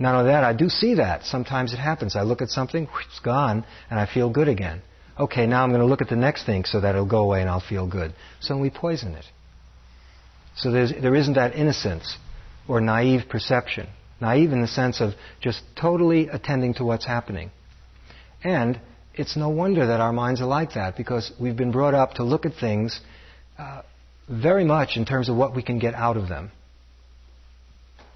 [0.00, 1.22] Not only that, I do see that.
[1.22, 2.16] Sometimes it happens.
[2.16, 4.82] I look at something, it's gone, and I feel good again.
[5.20, 7.42] Okay, now I'm going to look at the next thing so that it'll go away
[7.42, 8.12] and I'll feel good.
[8.40, 9.26] So we poison it.
[10.56, 12.16] So there isn't that innocence
[12.68, 13.88] or naive perception.
[14.20, 17.50] Naive in the sense of just totally attending to what's happening.
[18.44, 18.78] And
[19.14, 22.24] it's no wonder that our minds are like that because we've been brought up to
[22.24, 23.00] look at things
[23.58, 23.82] uh,
[24.28, 26.52] very much in terms of what we can get out of them.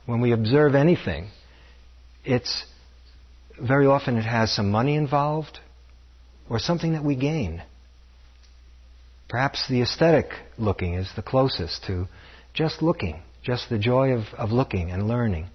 [0.07, 1.29] When we observe anything,
[2.25, 2.65] it's
[3.61, 5.59] very often it has some money involved
[6.49, 7.63] or something that we gain.
[9.29, 10.27] Perhaps the aesthetic
[10.59, 12.07] looking is the closest to
[12.55, 15.47] just looking, just the joy of, of looking and learning.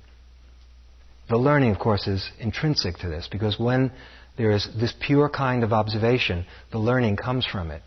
[1.29, 3.91] The learning, of course, is intrinsic to this because when
[4.37, 7.81] there is this pure kind of observation, the learning comes from it.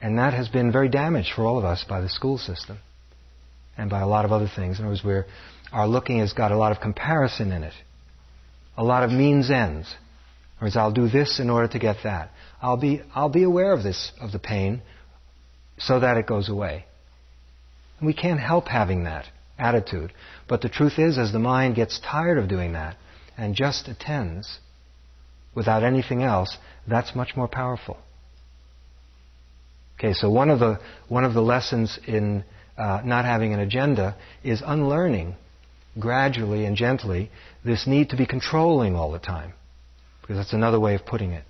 [0.00, 2.78] And that has been very damaged for all of us by the school system
[3.76, 4.78] and by a lot of other things.
[4.78, 5.28] In other words,
[5.72, 7.74] our looking has got a lot of comparison in it,
[8.76, 9.88] a lot of means ends.
[10.60, 12.30] In words, I'll do this in order to get that.
[12.60, 14.82] I'll be, I'll be aware of this, of the pain,
[15.78, 16.84] so that it goes away.
[17.98, 19.26] And we can't help having that
[19.58, 20.12] attitude.
[20.48, 22.96] But the truth is, as the mind gets tired of doing that
[23.36, 24.58] and just attends
[25.54, 27.96] without anything else, that's much more powerful.
[29.98, 32.44] Okay, so one of the one of the lessons in
[32.76, 35.36] uh, not having an agenda is unlearning
[35.98, 37.30] gradually and gently
[37.64, 39.52] this need to be controlling all the time,
[40.20, 41.44] because that's another way of putting it.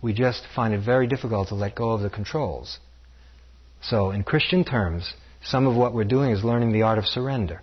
[0.00, 2.78] We just find it very difficult to let go of the controls.
[3.82, 5.12] So, in Christian terms,
[5.44, 7.62] some of what we're doing is learning the art of surrender,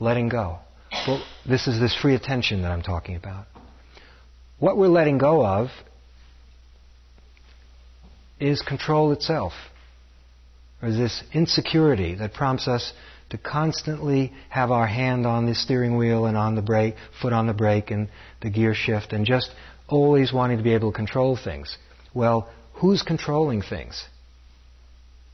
[0.00, 0.58] letting go.
[1.06, 3.46] Well, this is this free attention that I'm talking about.
[4.58, 5.68] What we're letting go of
[8.40, 9.52] is control itself,
[10.82, 12.92] or this insecurity that prompts us
[13.30, 17.46] to constantly have our hand on the steering wheel and on the brake, foot on
[17.46, 18.08] the brake and
[18.40, 19.50] the gear shift, and just
[19.88, 21.76] always wanting to be able to control things.
[22.14, 24.04] Well, who's controlling things?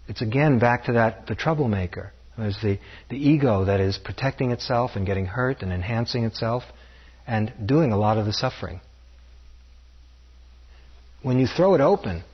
[0.08, 2.12] It's again back to that the troublemaker.
[2.36, 2.78] There's the,
[3.10, 6.62] the ego that is protecting itself and getting hurt and enhancing itself
[7.26, 8.80] and doing a lot of the suffering.
[11.22, 12.24] When you throw it open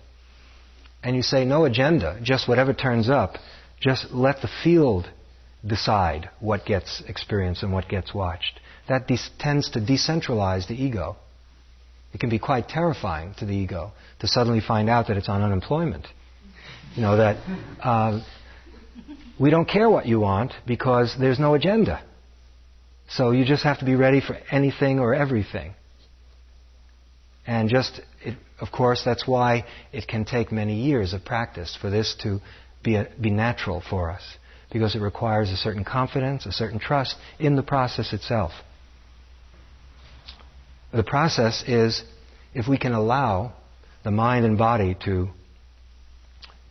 [1.02, 3.34] and you say no agenda, just whatever turns up,
[3.80, 5.10] just let the field
[5.66, 8.60] decide what gets experienced and what gets watched.
[8.88, 11.16] That de- tends to decentralize the ego.
[12.14, 15.42] It can be quite terrifying to the ego to suddenly find out that it's on
[15.42, 16.06] unemployment.
[16.98, 17.36] You know, that
[17.80, 18.20] uh,
[19.38, 22.02] we don't care what you want because there's no agenda.
[23.08, 25.74] So you just have to be ready for anything or everything.
[27.46, 31.88] And just, it, of course, that's why it can take many years of practice for
[31.88, 32.40] this to
[32.82, 34.24] be, a, be natural for us
[34.72, 38.50] because it requires a certain confidence, a certain trust in the process itself.
[40.92, 42.02] The process is
[42.54, 43.52] if we can allow
[44.02, 45.28] the mind and body to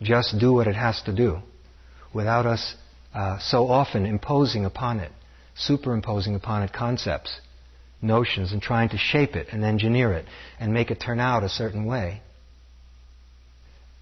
[0.02, 1.38] just do what it has to do
[2.14, 2.74] without us
[3.14, 5.12] uh, so often imposing upon it,
[5.54, 7.40] superimposing upon it concepts,
[8.00, 10.26] notions, and trying to shape it and engineer it
[10.60, 12.22] and make it turn out a certain way.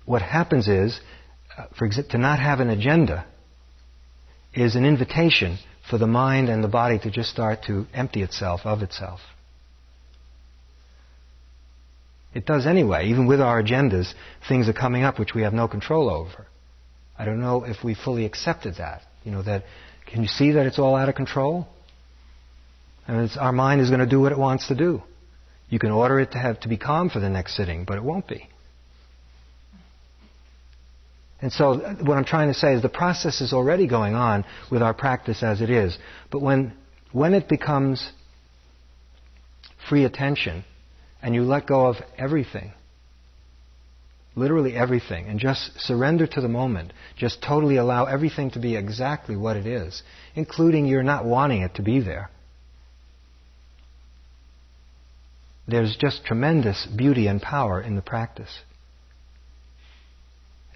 [0.05, 1.01] What happens is,
[1.57, 3.27] uh, for example, to not have an agenda
[4.55, 8.61] is an invitation for the mind and the body to just start to empty itself
[8.65, 9.21] of itself.
[12.37, 13.07] It does anyway.
[13.07, 14.12] Even with our agendas,
[14.46, 16.46] things are coming up which we have no control over.
[17.18, 19.01] I don't know if we fully accepted that.
[19.25, 19.64] You know, that,
[20.05, 21.66] can you see that it's all out of control?
[23.09, 25.03] And our mind is going to do what it wants to do.
[25.70, 28.05] You can order it to have to be calm for the next sitting, but it
[28.05, 28.46] won't be.
[31.40, 34.44] And so, uh, what I'm trying to say is the process is already going on
[34.70, 35.96] with our practice as it is.
[36.31, 36.75] But when,
[37.12, 38.12] when it becomes
[39.88, 40.64] free attention
[41.22, 42.72] and you let go of everything,
[44.35, 49.37] literally everything, and just surrender to the moment, just totally allow everything to be exactly
[49.37, 50.02] what it is,
[50.35, 52.31] including you're not wanting it to be there.
[55.68, 58.61] There's just tremendous beauty and power in the practice.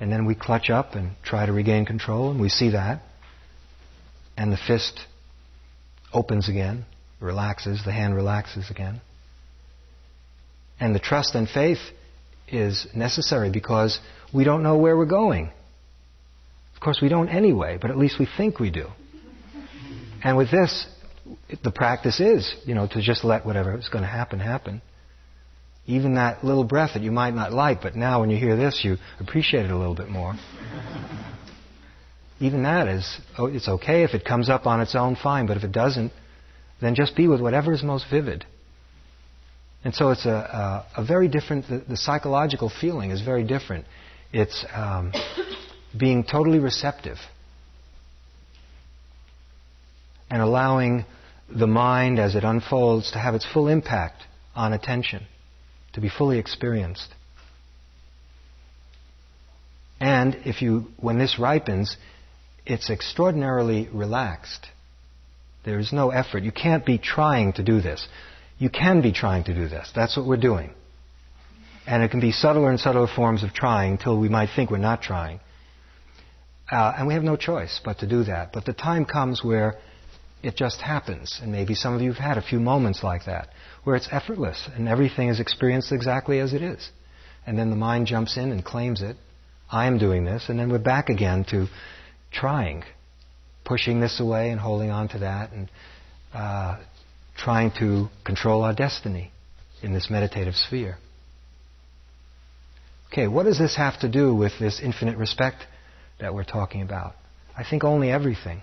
[0.01, 3.03] And then we clutch up and try to regain control, and we see that.
[4.37, 4.99] And the fist
[6.13, 6.87] opens again,
[7.21, 9.03] relaxes, the hand relaxes again.
[10.81, 11.79] And the trust and faith
[12.49, 14.01] is necessary because
[14.33, 15.53] we don't know where we're going.
[16.75, 18.87] Of course, we don't anyway, but at least we think we do.
[20.25, 20.87] And with this,
[21.63, 24.81] the practice is, you know, to just let whatever is going to happen happen.
[25.87, 28.81] Even that little breath that you might not like, but now when you hear this,
[28.83, 30.35] you appreciate it a little bit more.
[32.39, 35.59] Even that is, oh, it's okay if it comes up on its own, fine, but
[35.59, 36.13] if it doesn't,
[36.81, 38.47] then just be with whatever is most vivid.
[39.83, 43.87] And so it's a, a, a very different, the, the, psychological feeling is very different.
[44.33, 45.13] It's um,
[45.99, 47.17] being totally receptive
[50.31, 51.07] and allowing
[51.49, 54.23] the mind as it unfolds to have its full impact
[54.55, 55.25] on attention
[55.95, 57.09] to be fully experienced.
[59.99, 61.97] And if you, when this ripens,
[62.65, 64.67] it's extraordinarily relaxed.
[65.65, 66.43] There is no effort.
[66.43, 68.07] You can't be trying to do this.
[68.61, 69.91] You can be trying to do this.
[69.97, 70.71] That's what we're doing.
[71.87, 74.77] And it can be subtler and subtler forms of trying until we might think we're
[74.77, 75.41] not trying.
[76.71, 78.53] Uh, and we have no choice but to do that.
[78.53, 79.79] But the time comes where
[80.43, 81.41] it just happens.
[81.43, 83.49] And maybe some of you have had a few moments like that,
[83.85, 86.91] where it's effortless and everything is experienced exactly as it is.
[87.47, 89.17] And then the mind jumps in and claims it.
[89.73, 90.51] I am doing this.
[90.51, 91.67] And then we're back again to
[92.31, 92.85] trying,
[93.65, 95.71] pushing this away and holding on to that and
[96.35, 96.79] uh,
[97.37, 99.33] trying to control our destiny
[99.83, 100.99] in this meditative sphere.
[103.13, 105.65] Okay, what does this have to do with this infinite respect
[106.21, 107.15] that we're talking about?
[107.57, 108.63] I think only everything.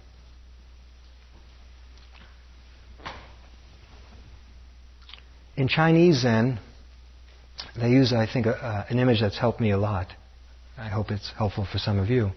[5.57, 6.59] In Chinese Zen,
[7.76, 10.07] they use, I think, a, an image that's helped me a lot.
[10.78, 12.32] I hope it's helpful for some of you.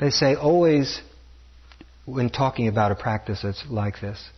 [0.00, 1.02] They say always,
[2.06, 4.30] when talking about a practice that's like this,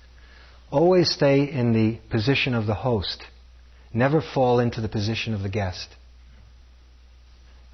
[0.71, 3.23] always stay in the position of the host.
[3.93, 5.89] Never fall into the position of the guest.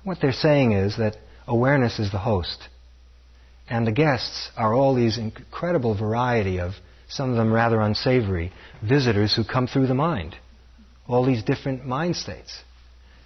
[0.03, 1.17] What they're saying is that
[1.47, 2.69] awareness is the host.
[3.69, 6.73] And the guests are all these incredible variety of,
[7.09, 10.37] some of them rather unsavory, visitors who come through the mind.
[11.09, 12.63] All these different mind states,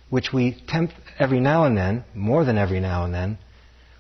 [0.08, 3.38] which we tempt every now and then, more than every now and then,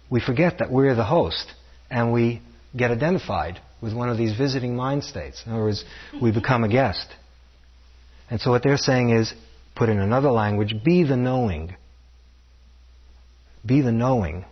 [0.08, 1.52] we forget that we're the host
[1.90, 2.42] and we
[2.76, 5.42] get identified with one of these visiting mind states.
[5.46, 5.84] In other words,
[6.20, 7.08] we become a guest.
[8.28, 9.32] And so what they're saying is,
[9.74, 11.74] put in another language, be the knowing.
[13.64, 14.44] Be the knowing.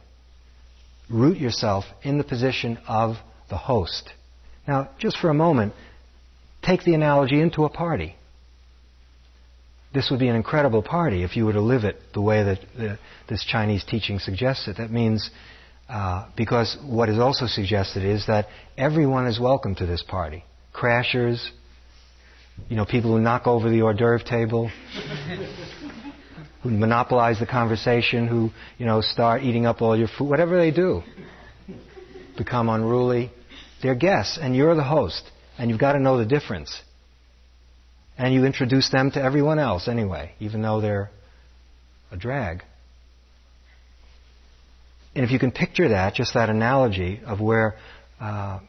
[1.11, 3.17] Root yourself in the position of
[3.49, 4.11] the host.
[4.67, 5.73] Now, just for a moment,
[6.63, 8.15] take the analogy into a party.
[9.95, 12.99] This would be an incredible party if you were to live it the way that
[13.29, 14.77] this Chinese teaching suggests it.
[14.77, 15.31] That means,
[15.89, 20.45] uh, because what is also suggested is that everyone is welcome to this party.
[20.75, 21.49] Crashers,
[22.69, 24.71] you know, people who knock over the hors d'oeuvre table,
[26.63, 30.71] who monopolize the conversation, who, you know, start eating up all your food, whatever they
[30.71, 31.03] do,
[32.37, 33.31] become unruly.
[33.83, 36.79] They're guests, and you're the host, and you've got to know the difference.
[38.19, 41.11] And you introduce them to everyone else anyway, even though they're
[42.11, 42.65] a drag.
[45.19, 47.77] And if you can picture that, just that analogy of where
[48.21, 48.61] uh,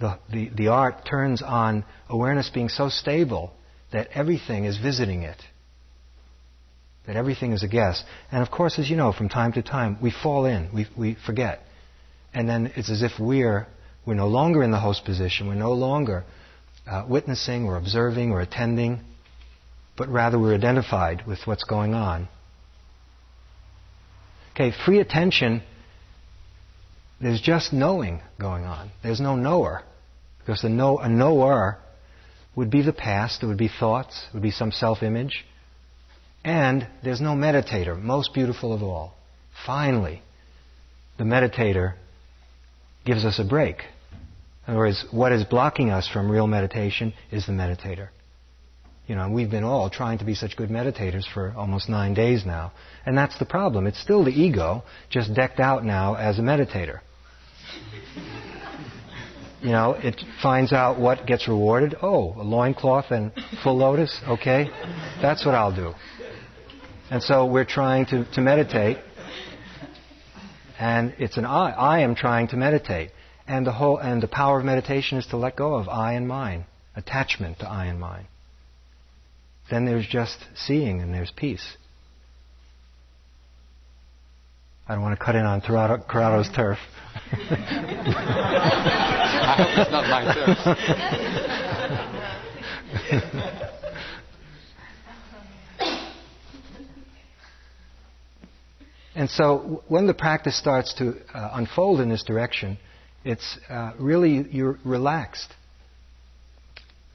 [0.00, 3.52] the, the, the art turns on awareness being so stable
[3.92, 5.36] that everything is visiting it
[7.06, 8.02] that everything is a guess.
[8.32, 11.16] And of course, as you know, from time to time, we fall in, we, we
[11.26, 11.60] forget.
[12.32, 13.66] And then it's as if we're,
[14.06, 16.24] we're no longer in the host position, we're no longer
[16.86, 19.00] uh, witnessing or observing or attending,
[19.96, 22.28] but rather we're identified with what's going on.
[24.54, 25.62] Okay, free attention,
[27.24, 28.90] there's just knowing going on.
[29.02, 29.82] There's no knower.
[30.40, 31.78] Because a, know, a knower
[32.54, 35.44] would be the past, it would be thoughts, it would be some self image.
[36.44, 39.14] And there's no meditator, most beautiful of all.
[39.64, 40.20] Finally,
[41.16, 41.94] the meditator
[43.06, 43.78] gives us a break.
[44.66, 48.08] In other words, what is blocking us from real meditation is the meditator.
[49.06, 52.12] You know, and we've been all trying to be such good meditators for almost nine
[52.12, 52.72] days now.
[53.06, 53.86] And that's the problem.
[53.86, 57.00] It's still the ego, just decked out now as a meditator.
[59.62, 61.96] You know, it finds out what gets rewarded.
[62.02, 64.20] Oh, a loincloth and full lotus?
[64.28, 64.68] Okay.
[65.22, 65.94] That's what I'll do.
[67.10, 68.98] And so we're trying to, to meditate,
[70.78, 71.70] and it's an I.
[71.70, 73.10] I am trying to meditate.
[73.46, 76.26] And the whole and the power of meditation is to let go of I and
[76.26, 76.66] mine,
[76.96, 78.26] attachment to I and mine.
[79.70, 81.76] Then there's just seeing and there's peace.
[84.86, 86.76] I don't want to cut in on Corrado's turf.
[87.32, 87.36] I
[89.58, 90.58] hope it's not my turf.
[99.14, 102.78] And so when the practice starts to uh, unfold in this direction,
[103.24, 105.54] it's uh, really, you're relaxed.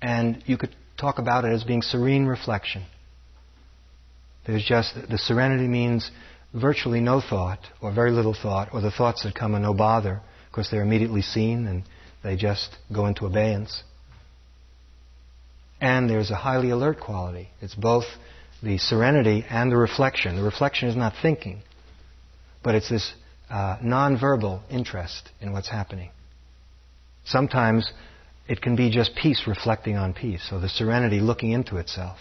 [0.01, 2.85] And you could talk about it as being serene reflection.
[4.47, 6.09] There's just, the serenity means
[6.53, 10.21] virtually no thought, or very little thought, or the thoughts that come are no bother,
[10.49, 11.83] because they're immediately seen and
[12.23, 13.83] they just go into abeyance.
[15.79, 17.49] And there's a highly alert quality.
[17.61, 18.05] It's both
[18.61, 20.35] the serenity and the reflection.
[20.35, 21.61] The reflection is not thinking
[22.63, 23.13] but it's this
[23.49, 26.11] uh, nonverbal interest in what's happening.
[27.25, 27.91] Sometimes
[28.47, 32.17] it can be just peace reflecting on peace, so the serenity looking into itself.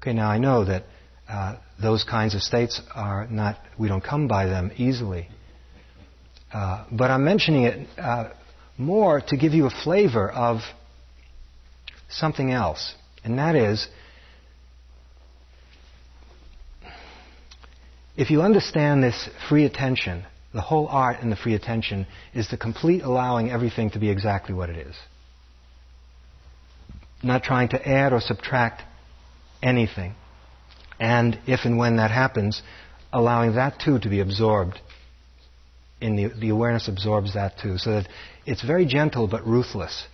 [0.00, 0.84] Okay, now I know that
[1.32, 5.28] uh, those kinds of states are not, we don't come by them easily.
[6.52, 8.30] Uh, but I'm mentioning it uh,
[8.76, 10.60] more to give you a flavor of
[12.10, 13.88] something else, and that is
[18.16, 22.58] If you understand this free attention, the whole art in the free attention is the
[22.58, 24.94] complete allowing everything to be exactly what it is.
[27.22, 28.82] Not trying to add or subtract
[29.62, 30.14] anything.
[31.02, 32.62] And if and when that happens,
[33.12, 34.80] allowing that too to be absorbed.
[36.00, 37.76] In the, the awareness absorbs that too.
[37.76, 38.08] So that
[38.46, 40.06] it's very gentle but ruthless.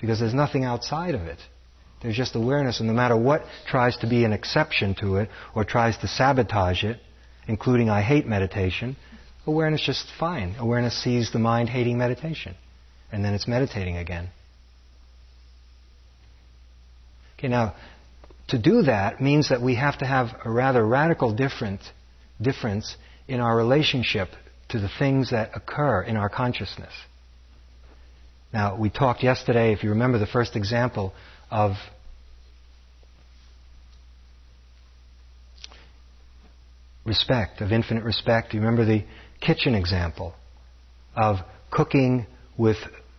[0.00, 1.38] Because there's nothing outside of it.
[2.00, 5.62] There's just awareness, and no matter what tries to be an exception to it or
[5.62, 6.98] tries to sabotage it,
[7.46, 8.96] including I hate meditation,
[9.46, 10.54] awareness just fine.
[10.58, 12.54] Awareness sees the mind hating meditation.
[13.12, 14.30] And then it's meditating again.
[17.38, 17.74] Okay, now,
[18.50, 21.80] to do that means that we have to have a rather radical different
[22.40, 22.96] difference
[23.28, 24.28] in our relationship
[24.70, 26.92] to the things that occur in our consciousness.
[28.52, 31.12] Now, we talked yesterday, if you remember the first example,
[31.50, 31.72] of
[37.04, 38.54] respect, of infinite respect.
[38.54, 39.04] You remember the
[39.40, 40.34] kitchen example
[41.16, 41.38] of
[41.70, 42.26] cooking
[42.58, 42.76] with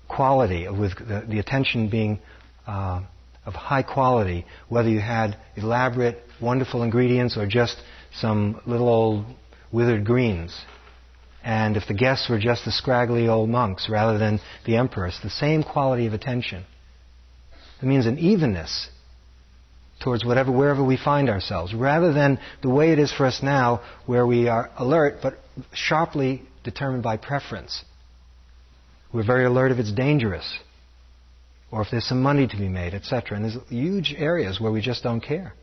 [0.07, 2.19] quality, with the, the attention being
[2.67, 3.01] uh,
[3.45, 7.77] of high quality, whether you had elaborate, wonderful ingredients or just
[8.13, 9.25] some little old
[9.71, 10.55] withered greens.
[11.43, 15.29] And if the guests were just the scraggly old monks rather than the empress, the
[15.29, 16.65] same quality of attention.
[17.81, 18.89] It means an evenness
[20.01, 23.81] towards whatever, wherever we find ourselves, rather than the way it is for us now,
[24.05, 25.35] where we are alert but
[25.73, 27.83] sharply determined by preference.
[29.13, 30.59] We're very alert if it's dangerous,
[31.71, 33.37] or if there's some money to be made, etc.
[33.37, 35.53] And there's huge areas where we just don't care.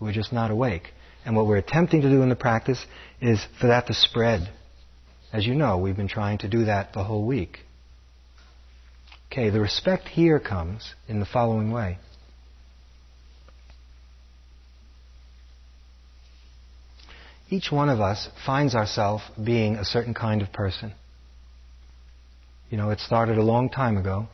[0.00, 0.88] We're just not awake.
[1.24, 2.84] And what we're attempting to do in the practice
[3.20, 4.50] is for that to spread.
[5.32, 7.58] As you know, we've been trying to do that the whole week.
[9.30, 11.98] Okay, the respect here comes in the following way.
[17.50, 20.92] Each one of us finds ourselves being a certain kind of person.
[22.70, 24.28] You know, it started a long time ago.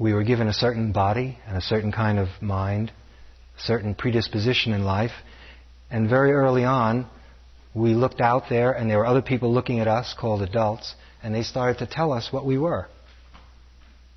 [0.00, 2.90] We were given a certain body and a certain kind of mind,
[3.58, 5.10] a certain predisposition in life,
[5.90, 7.06] and very early on,
[7.74, 11.34] we looked out there and there were other people looking at us called adults, and
[11.34, 12.88] they started to tell us what we were.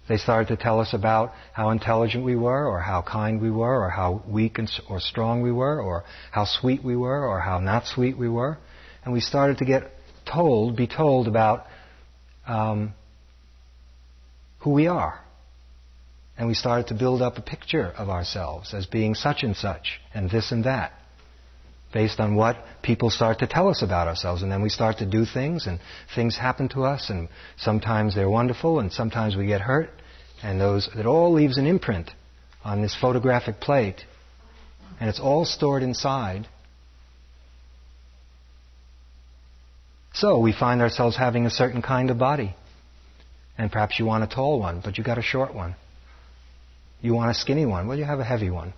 [0.08, 3.84] They started to tell us about how intelligent we were, or how kind we were,
[3.84, 7.60] or how weak and, or strong we were, or how sweet we were, or how
[7.60, 8.58] not sweet we were.
[9.04, 9.92] And we started to get
[10.26, 11.66] told, be told about
[12.48, 12.94] um,
[14.60, 15.23] who we are.
[16.38, 20.00] And we started to build up a picture of ourselves as being such and such,
[20.14, 20.92] and this and that,
[21.94, 24.42] based on what people start to tell us about ourselves.
[24.42, 25.80] And then we start to do things, and
[26.16, 29.92] things happen to us, and sometimes they're wonderful, and sometimes we get hurt,
[30.42, 32.10] and those it all leaves an imprint
[32.64, 34.04] on this photographic plate,
[35.00, 36.48] and it's all stored inside.
[40.14, 42.56] So we find ourselves having a certain kind of body.
[43.58, 45.76] And perhaps you want a tall one, but you got a short one.
[47.04, 48.74] You want a skinny one, well, you have a heavy one.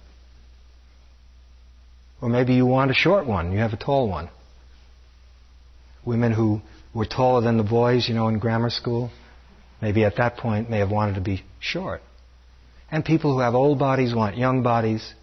[2.22, 4.30] Or maybe you want a short one, you have a tall one.
[6.04, 6.62] Women who
[6.94, 9.12] were taller than the boys, you know, in grammar school,
[9.80, 12.02] maybe at that point may have wanted to be short.
[12.90, 15.14] And people who have old bodies want young bodies.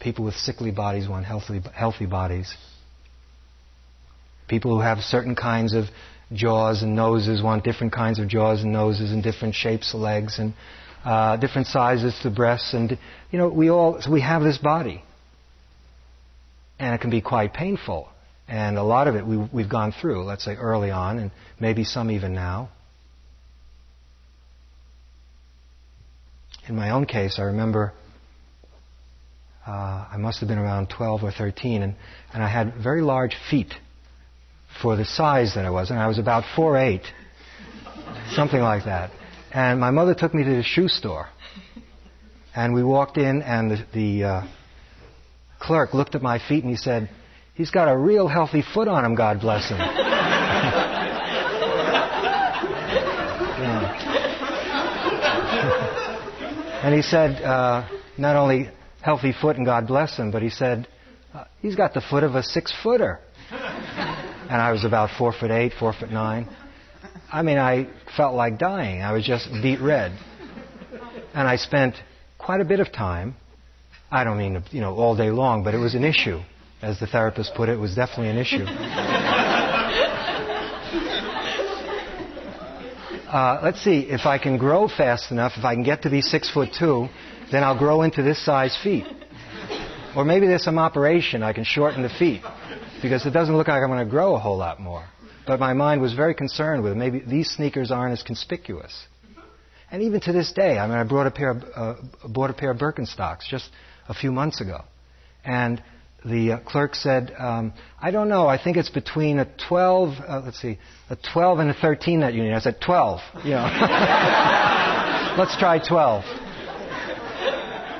[0.00, 2.54] People with sickly bodies want healthy, healthy bodies.
[4.48, 5.84] People who have certain kinds of
[6.32, 10.38] jaws and noses want different kinds of jaws and noses and different shapes of legs
[10.38, 10.54] and
[11.06, 12.98] uh, different sizes to breasts and
[13.30, 15.02] you know we all so we have this body.
[16.78, 18.08] And it can be quite painful.
[18.48, 21.30] And a lot of it we, we've gone through let's say early on and
[21.60, 22.70] maybe some even now.
[26.68, 27.92] In my own case I remember
[29.64, 31.94] uh, I must have been around 12 or 13 and,
[32.34, 33.72] and I had very large feet
[34.82, 37.02] for the size that I was, and I was about 4'8,
[38.34, 39.10] something like that.
[39.56, 41.28] And my mother took me to the shoe store,
[42.54, 44.42] and we walked in, and the, the uh,
[45.58, 47.08] clerk looked at my feet and he said,
[47.54, 49.80] "He's got a real healthy foot on him, God bless him."
[56.84, 57.88] and he said, uh,
[58.18, 58.68] not only
[59.00, 60.86] healthy foot and God bless him, but he said,
[61.32, 65.50] uh, he's got the foot of a six footer and I was about four foot
[65.50, 66.48] eight, four foot nine.
[67.32, 69.02] I mean, I felt like dying.
[69.02, 70.16] I was just beet red.
[71.34, 71.96] And I spent
[72.38, 73.34] quite a bit of time,
[74.10, 76.40] I don't mean, you know, all day long, but it was an issue.
[76.82, 78.64] As the therapist put it, it was definitely an issue.
[83.26, 86.22] Uh, let's see, if I can grow fast enough, if I can get to be
[86.22, 87.08] six foot two,
[87.50, 89.04] then I'll grow into this size feet.
[90.16, 92.42] Or maybe there's some operation, I can shorten the feet
[93.02, 95.04] because it doesn't look like I'm going to grow a whole lot more.
[95.46, 99.06] But my mind was very concerned with maybe these sneakers aren't as conspicuous.
[99.90, 101.94] And even to this day, I mean, I brought a pair of, uh,
[102.28, 103.70] bought a pair of Birkenstocks just
[104.08, 104.82] a few months ago,
[105.44, 105.80] and
[106.24, 108.48] the uh, clerk said, um, "I don't know.
[108.48, 110.78] I think it's between a 12, uh, let's see,
[111.08, 113.62] a 12 and a 13 that you need." I said, "12, you know,
[115.38, 116.24] let's try 12."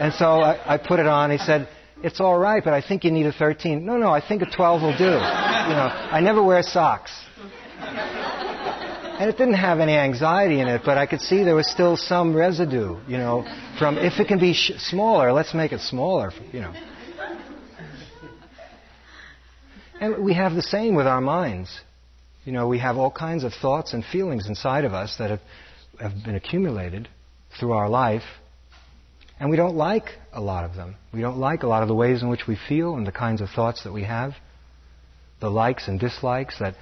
[0.01, 1.31] And so I, I put it on.
[1.31, 1.69] He said,
[2.03, 3.85] it's all right, but I think you need a 13.
[3.85, 5.05] No, no, I think a 12 will do.
[5.05, 7.11] You know, I never wear socks.
[9.19, 11.97] And it didn't have any anxiety in it, but I could see there was still
[11.97, 13.47] some residue, you know,
[13.79, 16.75] from if it can be sh- smaller, let's make it smaller, you know.
[20.01, 21.81] And we have the same with our minds.
[22.45, 25.41] You know, we have all kinds of thoughts and feelings inside of us that have,
[25.99, 27.09] have been accumulated
[27.59, 28.25] through our life.
[29.41, 30.97] And we don't like a lot of them.
[31.15, 33.41] We don't like a lot of the ways in which we feel and the kinds
[33.41, 34.35] of thoughts that we have,
[35.41, 36.75] the likes and dislikes that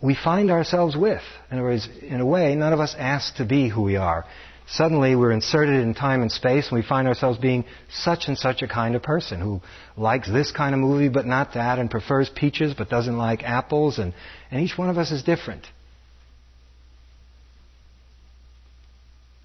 [0.00, 1.22] we find ourselves with.
[1.50, 4.24] In other words, in a way, none of us asked to be who we are.
[4.70, 8.60] Suddenly we're inserted in time and space and we find ourselves being such and such
[8.60, 9.62] a kind of person who
[9.96, 13.98] likes this kind of movie but not that and prefers peaches but doesn't like apples
[13.98, 14.12] and,
[14.50, 15.66] and each one of us is different.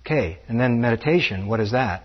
[0.05, 2.03] Okay, and then meditation, what is that?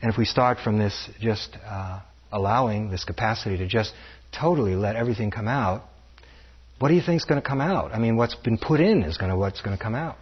[0.00, 2.00] And if we start from this just uh,
[2.32, 3.92] allowing this capacity to just
[4.32, 5.84] totally let everything come out,
[6.84, 7.94] what do you think is going to come out?
[7.94, 10.18] I mean, what's been put in is going to what's going to come out.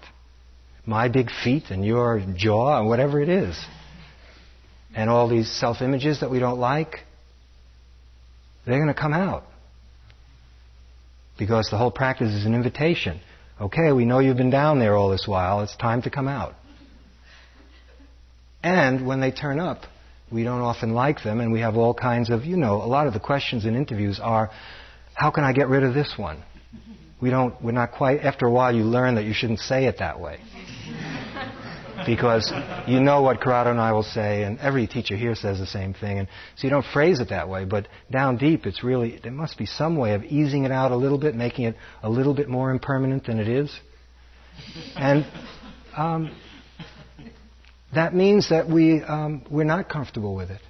[0.86, 3.60] My big feet and your jaw and whatever it is.
[4.94, 7.00] And all these self images that we don't like,
[8.64, 9.42] they're going to come out.
[11.36, 13.20] Because the whole practice is an invitation.
[13.60, 15.62] Okay, we know you've been down there all this while.
[15.62, 16.54] It's time to come out.
[18.62, 19.80] And when they turn up,
[20.30, 23.08] we don't often like them, and we have all kinds of, you know, a lot
[23.08, 24.52] of the questions in interviews are,
[25.12, 26.40] how can I get rid of this one?
[27.20, 29.99] We don't, we're not quite, after a while you learn that you shouldn't say it
[29.99, 30.41] that way.
[32.07, 32.53] because
[32.87, 35.95] you know what Corrado and I will say, and every teacher here says the same
[35.95, 39.33] thing, and so you don't phrase it that way, but down deep it's really, there
[39.33, 42.35] must be some way of easing it out a little bit, making it a little
[42.35, 43.73] bit more impermanent than it is.
[44.97, 45.27] And
[45.97, 46.35] um,
[47.95, 50.61] that means that we, um, we're not comfortable with it.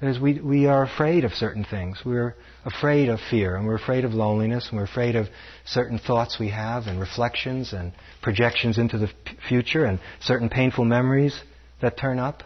[0.00, 1.98] Because we, we are afraid of certain things.
[2.04, 5.26] We're afraid of fear, and we're afraid of loneliness, and we're afraid of
[5.64, 7.92] certain thoughts we have, and reflections, and
[8.22, 9.10] projections into the
[9.48, 11.40] future, and certain painful memories
[11.82, 12.44] that turn up.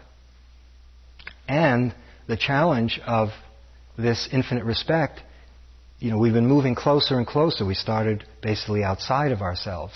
[1.47, 1.93] And
[2.27, 3.29] the challenge of
[3.97, 5.21] this infinite respect,
[5.99, 7.65] you know, we've been moving closer and closer.
[7.65, 9.93] We started basically outside of ourselves.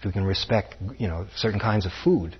[0.00, 2.36] If we can respect, you know, certain kinds of food.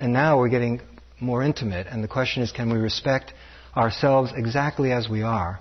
[0.00, 0.80] And now we're getting
[1.20, 1.86] more intimate.
[1.86, 3.32] And the question is, can we respect
[3.76, 5.60] ourselves exactly as we are?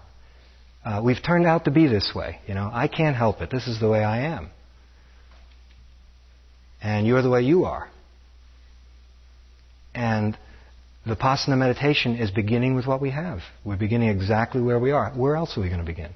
[0.83, 2.39] Uh, we've turned out to be this way.
[2.47, 3.49] You know, I can't help it.
[3.51, 4.49] This is the way I am.
[6.81, 7.89] And you're the way you are.
[9.93, 10.37] And
[11.05, 13.39] the Vipassana meditation is beginning with what we have.
[13.65, 15.11] We're beginning exactly where we are.
[15.11, 16.11] Where else are we going to begin?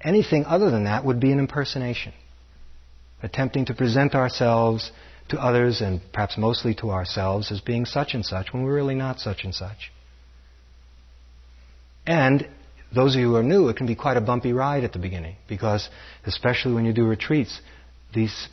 [0.00, 2.12] Anything other than that would be an impersonation.
[3.22, 4.90] Attempting to present ourselves
[5.30, 8.94] to others and perhaps mostly to ourselves as being such and such when we're really
[8.94, 9.90] not such and such.
[12.06, 12.48] And
[12.94, 14.98] those of you who are new, it can be quite a bumpy ride at the
[14.98, 15.88] beginning because,
[16.26, 17.60] especially when you do retreats,
[18.14, 18.48] these,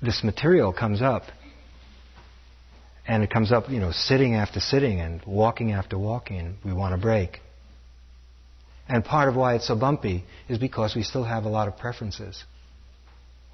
[0.00, 1.22] this material comes up.
[3.06, 6.94] And it comes up, you know, sitting after sitting and walking after walking, we want
[6.94, 7.40] to break.
[8.88, 11.76] And part of why it's so bumpy is because we still have a lot of
[11.76, 12.44] preferences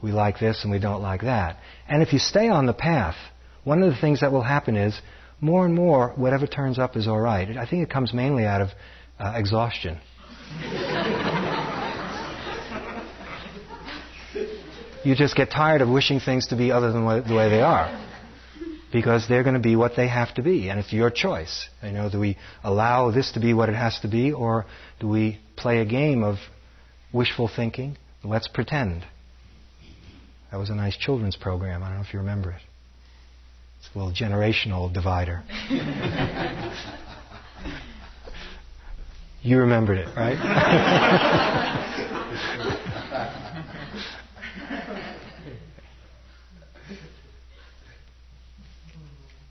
[0.03, 1.59] we like this and we don't like that.
[1.89, 3.17] And if you stay on the path,
[3.65, 4.99] one of the things that will happen is
[5.41, 7.57] more and more, whatever turns up is all right.
[7.57, 8.69] I think it comes mainly out of
[9.19, 9.99] uh, exhaustion.
[15.05, 18.07] you just get tired of wishing things to be other than the way they are.
[18.93, 21.69] Because they're going to be what they have to be, and it's your choice.
[21.81, 24.67] You know, do we allow this to be what it has to be, or
[24.99, 26.39] do we play a game of
[27.13, 27.97] wishful thinking?
[28.25, 29.05] Let's pretend.
[30.51, 31.83] That was a nice children's program.
[31.83, 32.61] I don't know if you remember it.
[33.79, 35.45] It's a little generational divider.
[39.43, 40.37] you remembered it, right?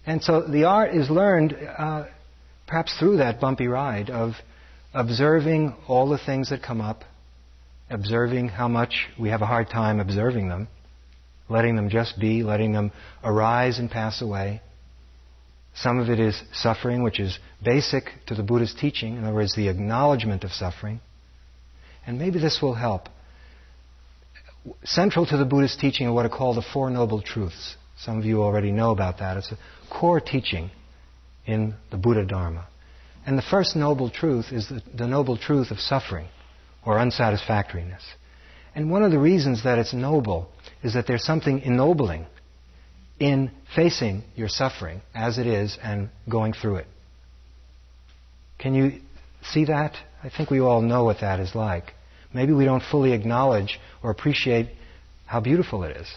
[0.06, 2.08] and so the art is learned uh,
[2.68, 4.34] perhaps through that bumpy ride of
[4.94, 7.04] observing all the things that come up,
[7.90, 10.68] observing how much we have a hard time observing them
[11.50, 12.92] letting them just be, letting them
[13.24, 14.62] arise and pass away.
[15.76, 19.56] Some of it is suffering, which is basic to the Buddha's teaching, in other words,
[19.56, 21.00] the acknowledgement of suffering.
[22.06, 23.08] And maybe this will help.
[24.84, 27.76] Central to the Buddha's teaching are what are called the Four Noble Truths.
[27.98, 29.38] Some of you already know about that.
[29.38, 29.58] It's a
[29.90, 30.72] core teaching
[31.46, 32.68] in the Buddha Dharma.
[33.26, 36.28] And the first noble truth is the, the noble truth of suffering
[36.86, 38.04] or unsatisfactoriness.
[38.76, 40.50] And one of the reasons that it's noble
[40.84, 42.26] is that there's something ennobling
[43.20, 46.88] in facing your suffering as it is and going through it.
[48.58, 49.00] Can you
[49.44, 49.96] see that?
[50.24, 51.94] I think we all know what that is like.
[52.34, 54.70] Maybe we don't fully acknowledge or appreciate
[55.26, 56.08] how beautiful it is.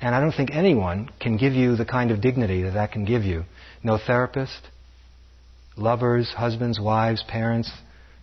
[0.00, 3.04] And I don't think anyone can give you the kind of dignity that that can
[3.04, 3.44] give you.
[3.82, 4.60] No therapist,
[5.76, 7.70] lovers, husbands, wives, parents,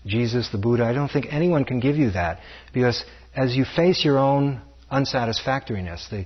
[0.06, 0.84] Jesus, the Buddha.
[0.84, 2.40] I don't think anyone can give you that
[2.74, 3.04] because
[3.36, 6.26] as you face your own unsatisfactoriness, the,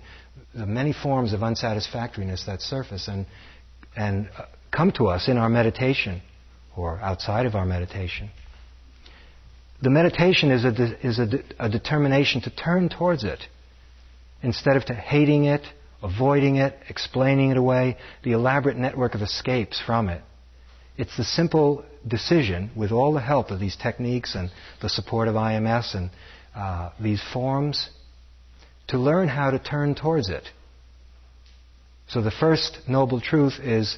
[0.53, 3.25] the many forms of unsatisfactoriness that surface and,
[3.95, 6.21] and uh, come to us in our meditation
[6.75, 8.29] or outside of our meditation,
[9.81, 13.39] the meditation is, a, de- is a, de- a determination to turn towards it
[14.41, 15.61] instead of to hating it,
[16.01, 20.21] avoiding it, explaining it away, the elaborate network of escapes from it.
[20.97, 24.51] It's the simple decision, with all the help of these techniques and
[24.81, 26.09] the support of IMS and
[26.55, 27.89] uh, these forms,
[28.87, 30.43] to learn how to turn towards it.
[32.07, 33.97] So the first noble truth is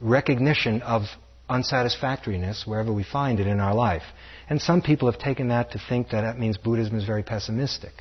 [0.00, 1.02] recognition of
[1.48, 4.02] unsatisfactoriness wherever we find it in our life.
[4.48, 7.92] And some people have taken that to think that that means Buddhism is very pessimistic.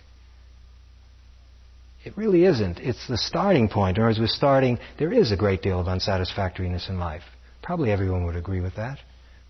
[2.06, 2.80] It really isn't.
[2.80, 6.90] It's the starting point, or as we're starting, there is a great deal of unsatisfactoriness
[6.90, 7.24] in life.
[7.62, 9.00] Probably everyone would agree with that.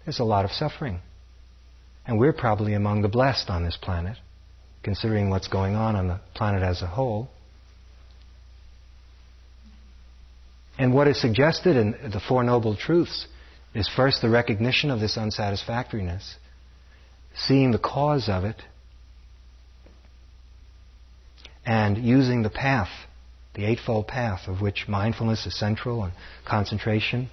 [0.05, 0.99] There's a lot of suffering.
[2.05, 4.17] And we're probably among the blessed on this planet,
[4.83, 7.29] considering what's going on on the planet as a whole.
[10.77, 13.27] And what is suggested in the Four Noble Truths
[13.73, 16.35] is first the recognition of this unsatisfactoriness,
[17.35, 18.61] seeing the cause of it,
[21.65, 22.89] and using the path,
[23.55, 26.13] the Eightfold Path, of which mindfulness is central and
[26.45, 27.29] concentration,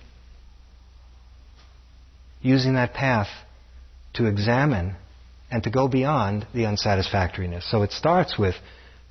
[2.41, 3.29] using that path
[4.15, 4.97] to examine
[5.51, 7.71] and to go beyond the unsatisfactoriness.
[7.71, 8.55] So it starts with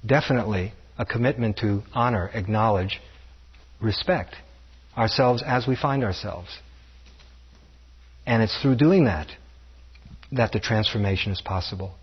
[0.06, 3.00] definitely a commitment to honor, acknowledge,
[3.82, 4.36] respect
[4.98, 6.50] ourselves as we find ourselves.
[8.26, 9.28] And it's through doing that
[10.32, 11.96] that the transformation is possible.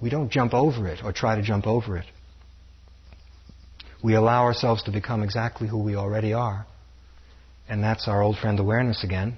[0.00, 2.06] We don't jump over it or try to jump over it.
[4.02, 6.66] We allow ourselves to become exactly who we already are.
[7.68, 9.36] And that's our old friend awareness again.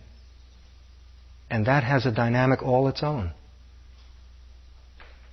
[1.53, 3.33] And that has a dynamic all its own,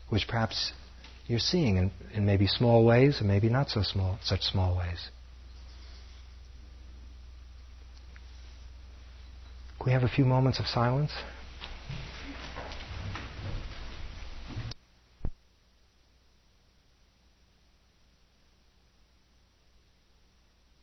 [0.10, 0.74] which perhaps
[1.28, 5.00] you're seeing in, in maybe small ways and maybe not so small, such small ways.
[9.78, 11.12] Can we have a few moments of silence?